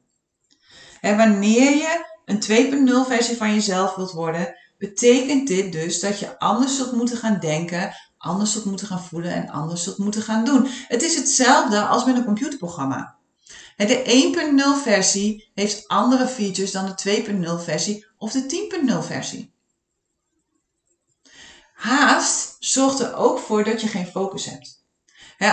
En 1.01 1.17
wanneer 1.17 1.75
je 1.75 2.05
een 2.25 2.87
2.0 3.05 3.07
versie 3.07 3.37
van 3.37 3.53
jezelf 3.53 3.95
wilt 3.95 4.11
worden, 4.11 4.55
betekent 4.77 5.47
dit 5.47 5.71
dus 5.71 5.99
dat 5.99 6.19
je 6.19 6.39
anders 6.39 6.75
zult 6.75 6.91
moeten 6.91 7.17
gaan 7.17 7.39
denken, 7.39 7.93
anders 8.19 8.51
zult 8.51 8.65
moeten 8.65 8.87
gaan 8.87 9.03
voelen 9.03 9.33
en 9.33 9.49
anders 9.49 9.83
zult 9.83 9.97
moeten 9.97 10.21
gaan 10.21 10.45
doen. 10.45 10.67
Het 10.87 11.01
is 11.01 11.15
hetzelfde 11.15 11.81
als 11.81 12.05
met 12.05 12.15
een 12.15 12.25
computerprogramma. 12.25 13.17
De 13.75 14.73
1.0 14.77 14.83
versie 14.83 15.49
heeft 15.53 15.87
andere 15.87 16.27
features 16.27 16.71
dan 16.71 16.85
de 16.85 17.23
2.0 17.59 17.63
versie 17.63 18.05
of 18.17 18.31
de 18.31 18.69
10.0 19.01 19.05
versie. 19.05 19.53
Haast 21.73 22.55
zorgt 22.59 22.99
er 22.99 23.15
ook 23.15 23.39
voor 23.39 23.63
dat 23.63 23.81
je 23.81 23.87
geen 23.87 24.07
focus 24.07 24.45
hebt. 24.45 24.83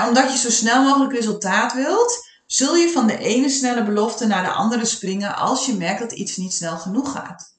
omdat 0.06 0.32
je 0.32 0.38
zo 0.38 0.50
snel 0.50 0.82
mogelijk 0.82 1.12
resultaat 1.12 1.72
wilt, 1.72 2.28
zul 2.46 2.76
je 2.76 2.90
van 2.90 3.06
de 3.06 3.18
ene 3.18 3.48
snelle 3.48 3.84
belofte 3.84 4.26
naar 4.26 4.42
de 4.42 4.50
andere 4.50 4.84
springen 4.84 5.36
als 5.36 5.66
je 5.66 5.74
merkt 5.74 6.00
dat 6.00 6.12
iets 6.12 6.36
niet 6.36 6.54
snel 6.54 6.78
genoeg 6.78 7.12
gaat. 7.12 7.54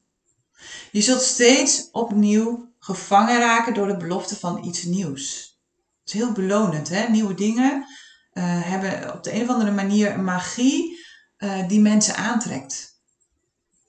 Je 0.91 1.01
zult 1.01 1.21
steeds 1.21 1.87
opnieuw 1.91 2.71
gevangen 2.87 3.39
raken 3.39 3.73
door 3.73 3.87
de 3.87 3.97
belofte 3.97 4.35
van 4.35 4.63
iets 4.63 4.83
nieuws. 4.83 5.57
Het 5.99 6.13
is 6.13 6.19
heel 6.19 6.31
belonend, 6.31 6.89
hè? 6.89 7.09
Nieuwe 7.09 7.33
dingen 7.33 7.85
uh, 8.33 8.43
hebben 8.43 9.13
op 9.13 9.23
de 9.23 9.33
een 9.33 9.41
of 9.41 9.47
andere 9.47 9.71
manier 9.71 10.11
een 10.11 10.23
magie 10.23 11.05
uh, 11.37 11.67
die 11.67 11.79
mensen 11.79 12.15
aantrekt. 12.15 13.01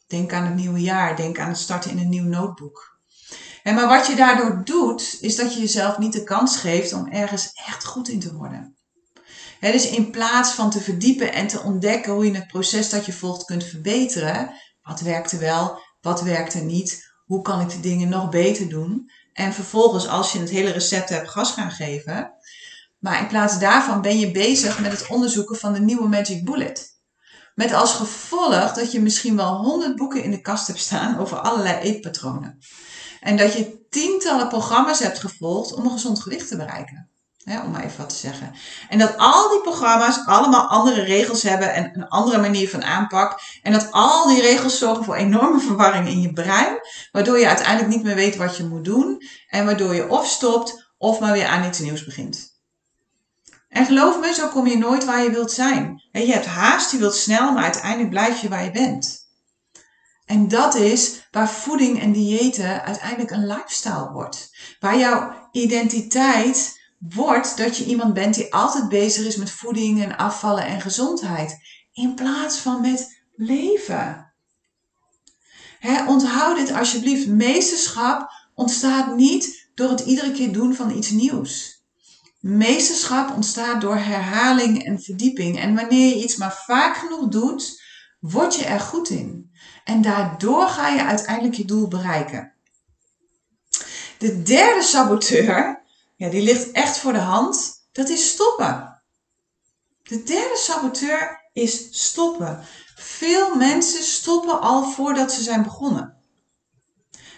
Denk 0.07 0.33
aan 0.33 0.45
het 0.45 0.55
nieuwe 0.55 0.81
jaar, 0.81 1.17
denk 1.17 1.39
aan 1.39 1.49
het 1.49 1.59
starten 1.59 1.91
in 1.91 1.99
een 1.99 2.09
nieuw 2.09 2.25
notebook. 2.25 2.99
En 3.63 3.75
maar 3.75 3.89
wat 3.89 4.07
je 4.07 4.15
daardoor 4.15 4.65
doet, 4.65 5.19
is 5.21 5.37
dat 5.37 5.55
je 5.55 5.61
jezelf 5.61 5.99
niet 5.99 6.13
de 6.13 6.25
kans 6.25 6.57
geeft 6.57 6.93
om 6.93 7.07
ergens 7.07 7.51
echt 7.67 7.85
goed 7.85 8.09
in 8.09 8.21
te 8.21 8.35
worden. 8.35 8.77
Dus 9.61 9.91
in 9.91 10.11
plaats 10.11 10.53
van 10.53 10.71
te 10.71 10.81
verdiepen 10.81 11.33
en 11.33 11.47
te 11.47 11.61
ontdekken 11.61 12.13
hoe 12.13 12.25
je 12.25 12.35
het 12.35 12.47
proces 12.47 12.91
dat 12.91 13.07
je 13.07 13.13
volgt 13.13 13.45
kunt 13.45 13.65
verbeteren, 13.65 14.55
wat 14.83 15.01
werkte 15.01 15.37
wel, 15.37 15.81
wat 16.01 16.23
werkte 16.23 16.59
niet, 16.59 17.08
hoe 17.29 17.43
kan 17.43 17.61
ik 17.61 17.71
de 17.71 17.81
dingen 17.81 18.09
nog 18.09 18.29
beter 18.29 18.69
doen? 18.69 19.11
En 19.33 19.53
vervolgens, 19.53 20.09
als 20.09 20.33
je 20.33 20.39
het 20.39 20.51
hele 20.51 20.71
recept 20.71 21.09
hebt, 21.09 21.29
gas 21.29 21.51
gaan 21.51 21.71
geven. 21.71 22.33
Maar 22.99 23.21
in 23.21 23.27
plaats 23.27 23.59
daarvan 23.59 24.01
ben 24.01 24.19
je 24.19 24.31
bezig 24.31 24.81
met 24.81 24.93
het 24.93 25.07
onderzoeken 25.07 25.57
van 25.57 25.73
de 25.73 25.81
nieuwe 25.81 26.09
Magic 26.09 26.45
Bullet. 26.45 26.97
Met 27.55 27.73
als 27.73 27.95
gevolg 27.95 28.73
dat 28.73 28.93
je 28.93 29.01
misschien 29.01 29.37
wel 29.37 29.57
honderd 29.57 29.97
boeken 29.97 30.23
in 30.23 30.31
de 30.31 30.41
kast 30.41 30.67
hebt 30.67 30.79
staan 30.79 31.19
over 31.19 31.39
allerlei 31.39 31.79
eetpatronen. 31.79 32.59
En 33.21 33.37
dat 33.37 33.53
je 33.53 33.87
tientallen 33.89 34.49
programma's 34.49 34.99
hebt 34.99 35.19
gevolgd 35.19 35.73
om 35.73 35.85
een 35.85 35.91
gezond 35.91 36.21
gewicht 36.21 36.49
te 36.49 36.57
bereiken 36.57 37.11
om 37.57 37.71
maar 37.71 37.85
even 37.85 37.99
wat 37.99 38.09
te 38.09 38.15
zeggen. 38.15 38.55
En 38.89 38.99
dat 38.99 39.17
al 39.17 39.51
die 39.51 39.61
programma's 39.61 40.27
allemaal 40.27 40.67
andere 40.67 41.03
regels 41.03 41.43
hebben 41.43 41.75
en 41.75 41.91
een 41.95 42.09
andere 42.09 42.39
manier 42.39 42.69
van 42.69 42.85
aanpak. 42.85 43.41
En 43.63 43.73
dat 43.73 43.89
al 43.91 44.29
die 44.29 44.41
regels 44.41 44.79
zorgen 44.79 45.05
voor 45.05 45.15
enorme 45.15 45.61
verwarring 45.61 46.09
in 46.09 46.21
je 46.21 46.33
brein. 46.33 46.79
Waardoor 47.13 47.39
je 47.39 47.47
uiteindelijk 47.47 47.89
niet 47.89 48.03
meer 48.03 48.15
weet 48.15 48.37
wat 48.37 48.57
je 48.57 48.65
moet 48.65 48.85
doen. 48.85 49.23
En 49.49 49.65
waardoor 49.65 49.95
je 49.95 50.09
of 50.09 50.27
stopt 50.27 50.93
of 50.99 51.21
maar 51.21 51.33
weer 51.33 51.47
aan 51.47 51.65
iets 51.65 51.79
nieuws 51.79 52.05
begint. 52.05 52.57
En 53.69 53.87
geloof 53.87 54.21
me, 54.21 54.35
zo 54.35 54.49
kom 54.49 54.67
je 54.67 54.79
nooit 54.79 55.05
waar 55.05 55.23
je 55.23 55.31
wilt 55.31 55.53
zijn. 55.53 56.03
Je 56.13 56.33
hebt 56.33 56.47
haast, 56.47 56.93
je 56.93 56.99
wilt 56.99 57.15
snel, 57.15 57.53
maar 57.53 57.63
uiteindelijk 57.63 58.11
blijf 58.11 58.41
je 58.41 58.49
waar 58.49 58.65
je 58.65 58.71
bent. 58.71 59.27
En 60.29 60.49
dat 60.49 60.75
is 60.75 61.29
waar 61.31 61.51
voeding 61.51 62.01
en 62.01 62.13
diëten 62.13 62.85
uiteindelijk 62.85 63.31
een 63.31 63.47
lifestyle 63.47 64.11
wordt. 64.13 64.57
Waar 64.81 64.99
jouw 64.99 65.49
identiteit 65.53 66.78
wordt 66.99 67.57
dat 67.57 67.77
je 67.77 67.85
iemand 67.85 68.15
bent 68.15 68.35
die 68.35 68.55
altijd 68.55 68.89
bezig 68.89 69.27
is 69.27 69.37
met 69.37 69.51
voeding 69.51 70.03
en 70.03 70.17
afvallen 70.17 70.65
en 70.65 70.81
gezondheid. 70.81 71.59
In 71.93 72.15
plaats 72.15 72.59
van 72.59 72.81
met 72.81 73.23
leven. 73.37 74.33
onthoud 76.07 76.57
dit 76.57 76.73
alsjeblieft. 76.73 77.27
Meesterschap 77.27 78.31
ontstaat 78.55 79.17
niet 79.17 79.71
door 79.75 79.91
het 79.91 80.01
iedere 80.01 80.33
keer 80.33 80.53
doen 80.53 80.75
van 80.75 80.91
iets 80.91 81.11
nieuws. 81.11 81.83
Meesterschap 82.41 83.35
ontstaat 83.35 83.81
door 83.81 83.97
herhaling 83.97 84.85
en 84.85 85.01
verdieping. 85.01 85.59
En 85.59 85.75
wanneer 85.75 86.09
je 86.09 86.23
iets 86.23 86.37
maar 86.37 86.63
vaak 86.67 86.97
genoeg 86.97 87.29
doet, 87.29 87.83
word 88.21 88.55
je 88.55 88.65
er 88.65 88.81
goed 88.81 89.09
in. 89.09 89.51
En 89.85 90.03
daardoor 90.03 90.69
ga 90.69 90.89
je 90.89 91.05
uiteindelijk 91.05 91.55
je 91.55 91.65
doel 91.65 91.89
bereiken. 91.89 92.53
De 94.19 94.43
derde 94.43 94.83
saboteur, 94.83 95.78
ja, 96.19 96.29
die 96.29 96.43
ligt 96.43 96.71
echt 96.71 96.99
voor 96.99 97.13
de 97.13 97.19
hand, 97.19 97.87
dat 97.93 98.09
is 98.09 98.29
stoppen. 98.29 99.03
De 100.03 100.23
derde 100.23 100.57
saboteur 100.57 101.49
is 101.53 101.89
stoppen. 101.91 102.61
Veel 102.97 103.55
mensen 103.55 104.03
stoppen 104.03 104.61
al 104.61 104.91
voordat 104.91 105.33
ze 105.33 105.43
zijn 105.43 105.63
begonnen. 105.63 106.17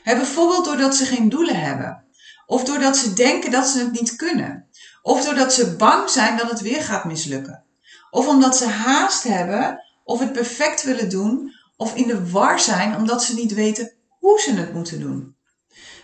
bijvoorbeeld 0.05 0.64
doordat 0.64 0.95
ze 0.95 1.05
geen 1.05 1.29
doelen 1.29 1.61
hebben. 1.61 2.05
Of 2.47 2.64
doordat 2.64 2.97
ze 2.97 3.12
denken 3.12 3.51
dat 3.51 3.66
ze 3.66 3.79
het 3.79 3.93
niet 3.93 4.16
kunnen. 4.16 4.69
Of 5.03 5.25
doordat 5.25 5.53
ze 5.53 5.77
bang 5.77 6.11
zijn 6.11 6.37
dat 6.37 6.51
het 6.51 6.61
weer 6.61 6.83
gaat 6.83 7.05
mislukken. 7.05 7.64
Of 8.11 8.29
omdat 8.29 8.57
ze 8.57 8.66
haast 8.69 9.23
hebben 9.23 9.83
of 10.05 10.21
het 10.21 10.33
perfect 10.33 10.83
willen 10.83 11.11
doen. 11.11 11.55
Of 11.77 11.95
in 11.95 12.07
de 12.07 12.31
war 12.31 12.61
zijn 12.61 12.97
omdat 12.97 13.25
ze 13.25 13.35
niet 13.35 13.55
weten 13.55 13.93
hoe 14.19 14.40
ze 14.40 14.53
het 14.53 14.73
moeten 14.73 15.01
doen. 15.01 15.38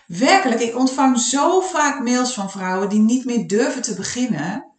Werkelijk, 0.07 0.61
ik 0.61 0.75
ontvang 0.75 1.19
zo 1.19 1.61
vaak 1.61 2.03
mails 2.03 2.33
van 2.33 2.51
vrouwen 2.51 2.89
die 2.89 2.99
niet 2.99 3.25
meer 3.25 3.47
durven 3.47 3.81
te 3.81 3.93
beginnen. 3.93 4.71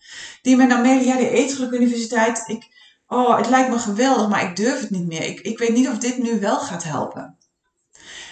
Die 0.42 0.56
me 0.56 0.66
dan 0.66 0.82
mailen, 0.82 1.04
ja, 1.04 1.16
de 1.16 1.30
Eetgeluk 1.30 1.72
Universiteit, 1.72 2.42
ik, 2.46 2.66
oh, 3.06 3.36
het 3.36 3.48
lijkt 3.48 3.70
me 3.70 3.78
geweldig, 3.78 4.28
maar 4.28 4.42
ik 4.42 4.56
durf 4.56 4.80
het 4.80 4.90
niet 4.90 5.06
meer. 5.06 5.24
Ik, 5.24 5.40
ik 5.40 5.58
weet 5.58 5.74
niet 5.74 5.88
of 5.88 5.98
dit 5.98 6.18
nu 6.18 6.40
wel 6.40 6.58
gaat 6.58 6.84
helpen. 6.84 7.36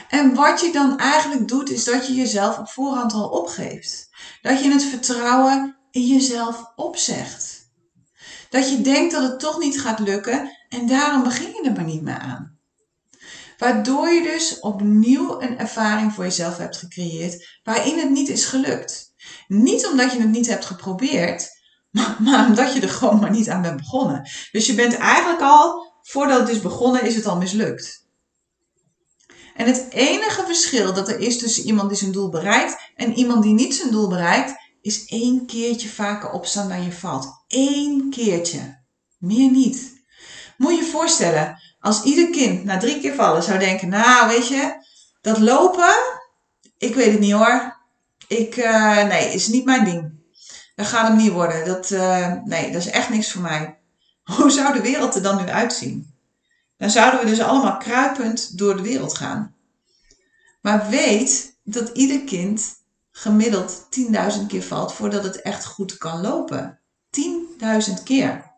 En 0.09 0.35
wat 0.35 0.61
je 0.61 0.73
dan 0.73 0.99
eigenlijk 0.99 1.49
doet, 1.49 1.71
is 1.71 1.85
dat 1.85 2.07
je 2.07 2.15
jezelf 2.15 2.59
op 2.59 2.69
voorhand 2.69 3.13
al 3.13 3.29
opgeeft. 3.29 4.11
Dat 4.43 4.63
je 4.63 4.71
het 4.71 4.85
vertrouwen 4.85 5.77
in 5.91 6.07
jezelf 6.07 6.73
opzegt. 6.77 7.71
Dat 8.51 8.71
je 8.71 8.81
denkt 8.81 9.13
dat 9.13 9.23
het 9.23 9.41
toch 9.41 9.59
niet 9.59 9.81
gaat 9.81 9.99
lukken 9.99 10.57
en 10.69 10.87
daarom 10.87 11.23
begin 11.23 11.49
je 11.49 11.69
er 11.69 11.73
maar 11.73 11.85
niet 11.85 12.03
meer 12.03 12.19
aan. 12.19 12.56
Waardoor 13.59 14.09
je 14.09 14.23
dus 14.23 14.61
opnieuw 14.61 15.40
een 15.40 15.59
ervaring 15.59 16.12
voor 16.12 16.25
jezelf 16.25 16.57
hebt 16.57 16.77
gecreëerd 16.77 17.59
waarin 17.62 17.99
het 17.99 18.11
niet 18.11 18.29
is 18.29 18.45
gelukt. 18.45 19.14
Niet 19.49 19.87
omdat 19.87 20.12
je 20.12 20.21
het 20.21 20.31
niet 20.31 20.47
hebt 20.47 20.64
geprobeerd, 20.64 21.49
maar, 21.90 22.16
maar 22.21 22.47
omdat 22.47 22.73
je 22.73 22.81
er 22.81 22.88
gewoon 22.88 23.21
maar 23.21 23.31
niet 23.31 23.49
aan 23.49 23.62
bent 23.62 23.77
begonnen. 23.77 24.29
Dus 24.53 24.66
je 24.66 24.75
bent 24.75 24.97
eigenlijk 24.97 25.40
al, 25.40 25.95
voordat 26.03 26.40
het 26.40 26.49
is 26.49 26.61
begonnen, 26.61 27.03
is 27.03 27.14
het 27.14 27.27
al 27.27 27.37
mislukt. 27.37 28.05
En 29.55 29.66
het 29.66 29.87
enige 29.90 30.45
verschil 30.47 30.95
dat 30.95 31.09
er 31.09 31.19
is 31.19 31.38
tussen 31.38 31.64
iemand 31.64 31.88
die 31.88 31.99
zijn 31.99 32.12
doel 32.12 32.29
bereikt 32.29 32.77
en 32.95 33.12
iemand 33.12 33.42
die 33.42 33.55
niet 33.55 33.75
zijn 33.75 33.90
doel 33.90 34.09
bereikt, 34.09 34.55
is 34.81 35.07
één 35.07 35.47
keertje 35.47 35.88
vaker 35.88 36.31
opstaan 36.31 36.69
dan 36.69 36.83
je 36.83 36.92
valt. 36.92 37.45
Eén 37.49 38.11
keertje. 38.11 38.85
Meer 39.19 39.51
niet. 39.51 40.05
Moet 40.57 40.71
je 40.71 40.85
je 40.85 40.90
voorstellen, 40.90 41.61
als 41.81 42.03
ieder 42.03 42.31
kind 42.31 42.65
na 42.65 42.79
drie 42.79 43.01
keer 43.01 43.15
vallen 43.15 43.43
zou 43.43 43.59
denken, 43.59 43.89
nou 43.89 44.29
weet 44.29 44.49
je, 44.49 44.85
dat 45.21 45.39
lopen, 45.39 45.95
ik 46.79 46.95
weet 46.95 47.11
het 47.11 47.21
niet 47.21 47.33
hoor. 47.33 47.77
Ik, 48.29 48.57
uh, 48.57 49.05
nee, 49.05 49.33
is 49.33 49.47
niet 49.49 49.65
mijn 49.65 49.85
ding. 49.85 50.12
Dat 50.75 50.87
gaat 50.87 51.09
hem 51.09 51.17
niet 51.17 51.33
worden. 51.33 51.65
Dat, 51.67 51.91
uh, 51.91 52.33
nee, 52.45 52.73
dat 52.73 52.81
is 52.81 52.91
echt 52.91 53.09
niks 53.09 53.33
voor 53.33 53.43
mij. 53.43 53.79
Hoe 54.37 54.51
zou 54.51 54.73
de 54.73 54.81
wereld 54.81 55.15
er 55.15 55.23
dan 55.23 55.45
nu 55.45 55.51
uitzien? 55.51 56.15
Dan 56.77 56.91
zouden 56.91 57.21
we 57.21 57.27
dus 57.27 57.41
allemaal 57.41 57.77
kruipend 57.77 58.59
door 58.59 58.77
de 58.77 58.83
wereld 58.83 59.17
gaan. 59.17 59.55
Maar 60.61 60.89
weet 60.89 61.59
dat 61.65 61.89
ieder 61.89 62.21
kind 62.21 62.75
gemiddeld 63.11 63.87
10.000 64.39 64.47
keer 64.47 64.62
valt 64.62 64.93
voordat 64.93 65.25
het 65.25 65.43
echt 65.43 65.65
goed 65.65 65.97
kan 65.97 66.21
lopen. 66.21 66.81
10.000 67.11 68.03
keer. 68.05 68.55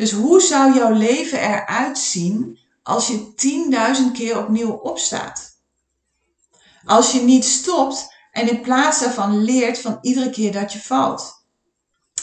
Dus 0.00 0.12
hoe 0.12 0.40
zou 0.40 0.74
jouw 0.74 0.92
leven 0.92 1.40
eruit 1.40 1.98
zien 1.98 2.58
als 2.82 3.06
je 3.08 3.32
10.000 4.06 4.12
keer 4.12 4.38
opnieuw 4.38 4.70
opstaat? 4.70 5.58
Als 6.84 7.12
je 7.12 7.20
niet 7.20 7.44
stopt 7.44 8.14
en 8.32 8.48
in 8.48 8.60
plaats 8.60 9.00
daarvan 9.00 9.42
leert 9.42 9.78
van 9.78 9.98
iedere 10.00 10.30
keer 10.30 10.52
dat 10.52 10.72
je 10.72 10.80
valt. 10.80 11.44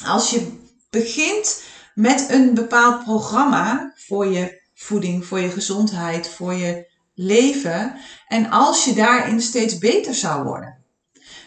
Als 0.06 0.30
je 0.30 0.60
begint 0.90 1.64
met 1.96 2.26
een 2.30 2.54
bepaald 2.54 3.04
programma 3.04 3.94
voor 3.96 4.28
je 4.28 4.62
voeding, 4.74 5.26
voor 5.26 5.40
je 5.40 5.50
gezondheid, 5.50 6.30
voor 6.30 6.54
je 6.54 6.92
leven. 7.14 7.96
En 8.28 8.50
als 8.50 8.86
je 8.86 8.94
daarin 8.94 9.42
steeds 9.42 9.78
beter 9.78 10.16
zou 10.16 10.44
worden. 10.44 10.84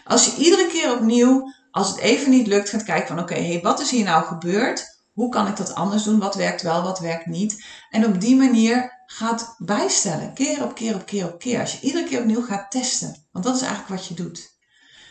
Als 0.03 0.25
je 0.25 0.43
iedere 0.43 0.67
keer 0.67 0.93
opnieuw, 0.93 1.53
als 1.71 1.87
het 1.87 1.97
even 1.97 2.29
niet 2.29 2.47
lukt, 2.47 2.69
gaat 2.69 2.83
kijken 2.83 3.07
van 3.07 3.19
oké, 3.19 3.35
hey, 3.35 3.59
wat 3.61 3.79
is 3.79 3.91
hier 3.91 4.05
nou 4.05 4.23
gebeurd? 4.23 4.99
Hoe 5.13 5.29
kan 5.29 5.47
ik 5.47 5.57
dat 5.57 5.75
anders 5.75 6.03
doen? 6.03 6.19
Wat 6.19 6.35
werkt 6.35 6.61
wel, 6.61 6.83
wat 6.83 6.99
werkt 6.99 7.25
niet? 7.25 7.65
En 7.89 8.05
op 8.05 8.21
die 8.21 8.35
manier 8.35 9.03
gaat 9.05 9.55
bijstellen, 9.57 10.33
keer 10.33 10.63
op 10.63 10.75
keer 10.75 10.95
op 10.95 11.05
keer 11.05 11.25
op 11.25 11.39
keer. 11.39 11.59
Als 11.59 11.71
je 11.71 11.85
iedere 11.87 12.07
keer 12.07 12.19
opnieuw 12.19 12.41
gaat 12.41 12.71
testen, 12.71 13.27
want 13.31 13.45
dat 13.45 13.55
is 13.55 13.61
eigenlijk 13.61 13.89
wat 13.89 14.07
je 14.07 14.13
doet. 14.13 14.59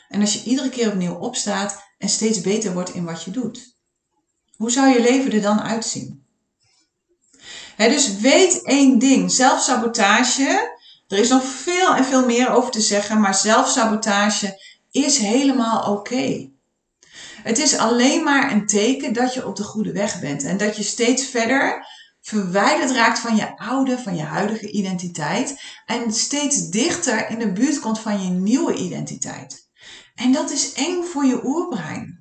En 0.08 0.20
als 0.20 0.32
je 0.32 0.50
iedere 0.50 0.68
keer 0.68 0.88
opnieuw 0.88 1.14
opstaat 1.14 1.82
en 1.98 2.08
steeds 2.08 2.40
beter 2.40 2.72
wordt 2.72 2.94
in 2.94 3.04
wat 3.04 3.22
je 3.22 3.30
doet. 3.30 3.78
Hoe 4.56 4.70
zou 4.70 4.88
je 4.88 5.00
leven 5.00 5.32
er 5.32 5.42
dan 5.42 5.60
uitzien? 5.60 6.24
dus 7.76 8.16
weet 8.16 8.62
één 8.62 8.98
ding, 8.98 9.32
zelfsabotage. 9.32 10.78
Er 11.08 11.18
is 11.18 11.28
nog 11.28 11.44
veel 11.44 11.94
en 11.94 12.04
veel 12.04 12.26
meer 12.26 12.50
over 12.50 12.70
te 12.70 12.80
zeggen, 12.80 13.20
maar 13.20 13.34
zelfsabotage 13.34 14.62
is 14.90 15.18
helemaal 15.18 15.92
oké. 15.92 16.50
Het 17.42 17.59
is 17.59 17.76
alleen 17.76 18.24
maar 18.24 18.53
een 18.53 18.66
teken 18.66 19.12
dat 19.12 19.35
je 19.35 19.46
op 19.46 19.57
de 19.57 19.62
goede 19.62 19.92
weg 19.92 20.20
bent 20.20 20.44
en 20.44 20.57
dat 20.57 20.76
je 20.76 20.83
steeds 20.83 21.26
verder 21.26 21.87
verwijderd 22.20 22.90
raakt 22.90 23.18
van 23.18 23.37
je 23.37 23.59
oude, 23.59 23.98
van 23.98 24.16
je 24.16 24.22
huidige 24.22 24.70
identiteit 24.70 25.61
en 25.87 26.12
steeds 26.12 26.68
dichter 26.68 27.31
in 27.31 27.38
de 27.38 27.53
buurt 27.53 27.81
komt 27.81 28.00
van 28.00 28.22
je 28.24 28.31
nieuwe 28.31 28.74
identiteit. 28.74 29.68
En 30.14 30.33
dat 30.33 30.50
is 30.50 30.72
eng 30.72 31.03
voor 31.03 31.24
je 31.24 31.44
oerbrein. 31.44 32.18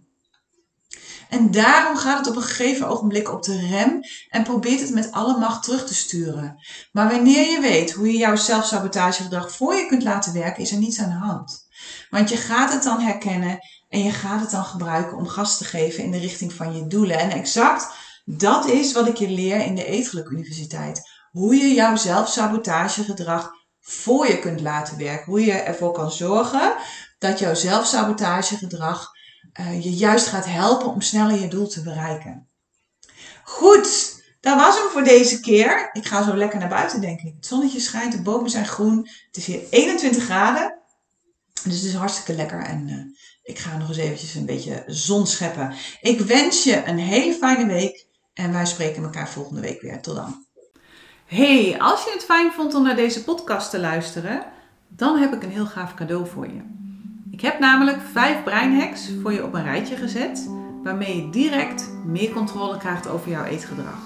En 1.30 1.52
daarom 1.52 1.98
gaat 1.98 2.18
het 2.18 2.28
op 2.28 2.36
een 2.36 2.42
gegeven 2.42 2.88
ogenblik 2.88 3.32
op 3.32 3.44
de 3.44 3.68
rem 3.68 4.00
en 4.30 4.44
probeert 4.44 4.80
het 4.80 4.94
met 4.94 5.12
alle 5.12 5.38
macht 5.38 5.64
terug 5.64 5.88
te 5.88 5.96
sturen. 5.96 6.56
Maar 6.92 7.10
wanneer 7.10 7.52
je 7.52 7.60
weet 7.60 7.92
hoe 7.92 8.12
je 8.12 8.18
jouw 8.18 8.36
zelfsabotagegedrag 8.36 9.52
voor 9.52 9.76
je 9.76 9.86
kunt 9.86 10.04
laten 10.04 10.34
werken, 10.34 10.64
is 10.64 10.72
er 10.72 10.78
niets 10.78 11.00
aan 11.00 11.10
de 11.10 11.26
hand. 11.26 11.68
Want 12.10 12.30
je 12.30 12.38
gaat 12.38 12.74
het 12.74 12.84
dan 12.84 13.00
herkennen 13.00 13.60
en 13.90 14.04
je 14.04 14.12
gaat 14.12 14.42
het 14.42 14.52
dan 14.52 14.64
gebruiken 14.64 15.18
om 15.18 15.28
gas 15.28 15.58
te 15.58 15.64
geven 15.64 16.04
in 16.04 16.12
de 16.12 16.20
richting 16.20 16.54
van 16.54 16.76
je 16.76 16.88
doelen. 16.88 17.20
En 17.20 17.32
exact 17.32 17.88
dat 18.26 18.66
is 18.66 18.94
wat 18.94 19.08
ik 19.08 19.18
je 19.18 19.30
leer 19.30 19.66
in 19.66 19.76
de 19.76 19.86
Eetgeluk 19.86 20.30
Universiteit. 20.30 21.10
Hoe 21.32 21.56
je 21.56 21.74
jouw 21.74 21.96
zelfsabotagegedrag 21.96 23.52
voor 23.80 24.28
je 24.28 24.40
kunt 24.40 24.62
laten 24.62 24.98
werken. 24.98 25.26
Hoe 25.26 25.46
je 25.46 25.52
ervoor 25.52 25.92
kan 25.92 26.12
zorgen 26.12 26.76
dat 27.20 27.40
jouw 27.40 27.54
zelfsabotagegedrag 27.54 29.12
uh, 29.60 29.84
je 29.84 29.94
juist 29.94 30.28
gaat 30.28 30.46
helpen 30.46 30.88
om 30.88 31.02
sneller 31.02 31.40
je 31.40 31.48
doel 31.48 31.68
te 31.68 31.82
bereiken. 31.82 32.48
Goed, 33.44 34.22
dat 34.40 34.58
was 34.58 34.78
hem 34.78 34.90
voor 34.90 35.04
deze 35.04 35.40
keer. 35.40 35.90
Ik 35.94 36.06
ga 36.06 36.24
zo 36.24 36.36
lekker 36.36 36.60
naar 36.60 36.70
buiten, 36.70 37.02
denk 37.02 37.20
ik. 37.20 37.34
Het 37.36 37.46
zonnetje 37.46 37.80
schijnt, 37.80 38.12
de 38.12 38.22
bomen 38.22 38.50
zijn 38.50 38.68
groen. 38.68 39.10
Het 39.28 39.38
is 39.38 39.46
hier 39.46 39.62
21 39.70 40.24
graden. 40.24 40.79
Dus 41.70 41.78
het 41.78 41.88
is 41.88 41.96
hartstikke 41.96 42.34
lekker 42.34 42.60
en 42.60 42.88
uh, 42.88 42.96
ik 43.44 43.60
ga 43.60 43.78
nog 43.78 43.88
eens 43.88 43.98
eventjes 43.98 44.36
een 44.36 44.46
beetje 44.46 44.84
zon 44.88 45.28
scheppen. 45.28 45.74
Ik 46.02 46.20
wens 46.20 46.64
je 46.64 46.84
een 46.86 46.98
hele 46.98 47.34
fijne 47.34 47.66
week 47.66 48.06
en 48.34 48.52
wij 48.52 48.66
spreken 48.66 49.04
elkaar 49.04 49.30
volgende 49.30 49.62
week 49.62 49.82
weer. 49.82 50.02
Tot 50.02 50.16
dan. 50.16 50.46
Hey, 51.26 51.76
als 51.80 52.04
je 52.04 52.12
het 52.14 52.24
fijn 52.24 52.52
vond 52.52 52.74
om 52.74 52.84
naar 52.84 52.96
deze 52.96 53.24
podcast 53.24 53.70
te 53.70 53.80
luisteren, 53.80 54.46
dan 54.88 55.18
heb 55.18 55.34
ik 55.34 55.44
een 55.44 55.52
heel 55.52 55.66
gaaf 55.66 55.94
cadeau 55.94 56.28
voor 56.28 56.48
je. 56.48 56.62
Ik 57.32 57.42
heb 57.42 57.60
namelijk 57.60 57.98
vijf 58.14 58.44
breinhacks 58.44 59.10
voor 59.22 59.34
je 59.34 59.44
op 59.44 59.54
een 59.54 59.64
rijtje 59.64 59.96
gezet, 59.96 60.50
waarmee 60.84 61.16
je 61.16 61.30
direct 61.30 61.90
meer 62.06 62.32
controle 62.32 62.78
krijgt 62.78 63.08
over 63.08 63.30
jouw 63.30 63.44
eetgedrag. 63.44 64.00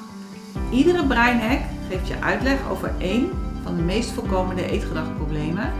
Iedere 0.71 1.08
breinhack 1.08 1.62
geeft 1.89 2.08
je 2.08 2.21
uitleg 2.21 2.69
over 2.69 2.93
één 2.99 3.30
van 3.63 3.76
de 3.76 3.82
meest 3.82 4.10
voorkomende 4.10 4.69
eetgedragproblemen, 4.69 5.73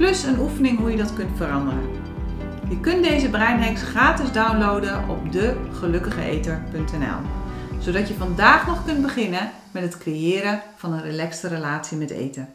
plus 0.00 0.22
een 0.22 0.38
oefening 0.38 0.78
hoe 0.78 0.90
je 0.90 0.96
dat 0.96 1.14
kunt 1.14 1.36
veranderen. 1.36 1.90
Je 2.68 2.80
kunt 2.80 3.04
deze 3.04 3.30
breinhacks 3.30 3.82
gratis 3.82 4.32
downloaden 4.32 5.08
op 5.08 5.32
degelukkigeeter.nl, 5.32 7.18
zodat 7.78 8.08
je 8.08 8.14
vandaag 8.14 8.66
nog 8.66 8.84
kunt 8.84 9.02
beginnen 9.02 9.50
met 9.70 9.82
het 9.82 9.98
creëren 9.98 10.62
van 10.76 10.92
een 10.92 11.02
relaxte 11.02 11.48
relatie 11.48 11.96
met 11.96 12.10
eten. 12.10 12.48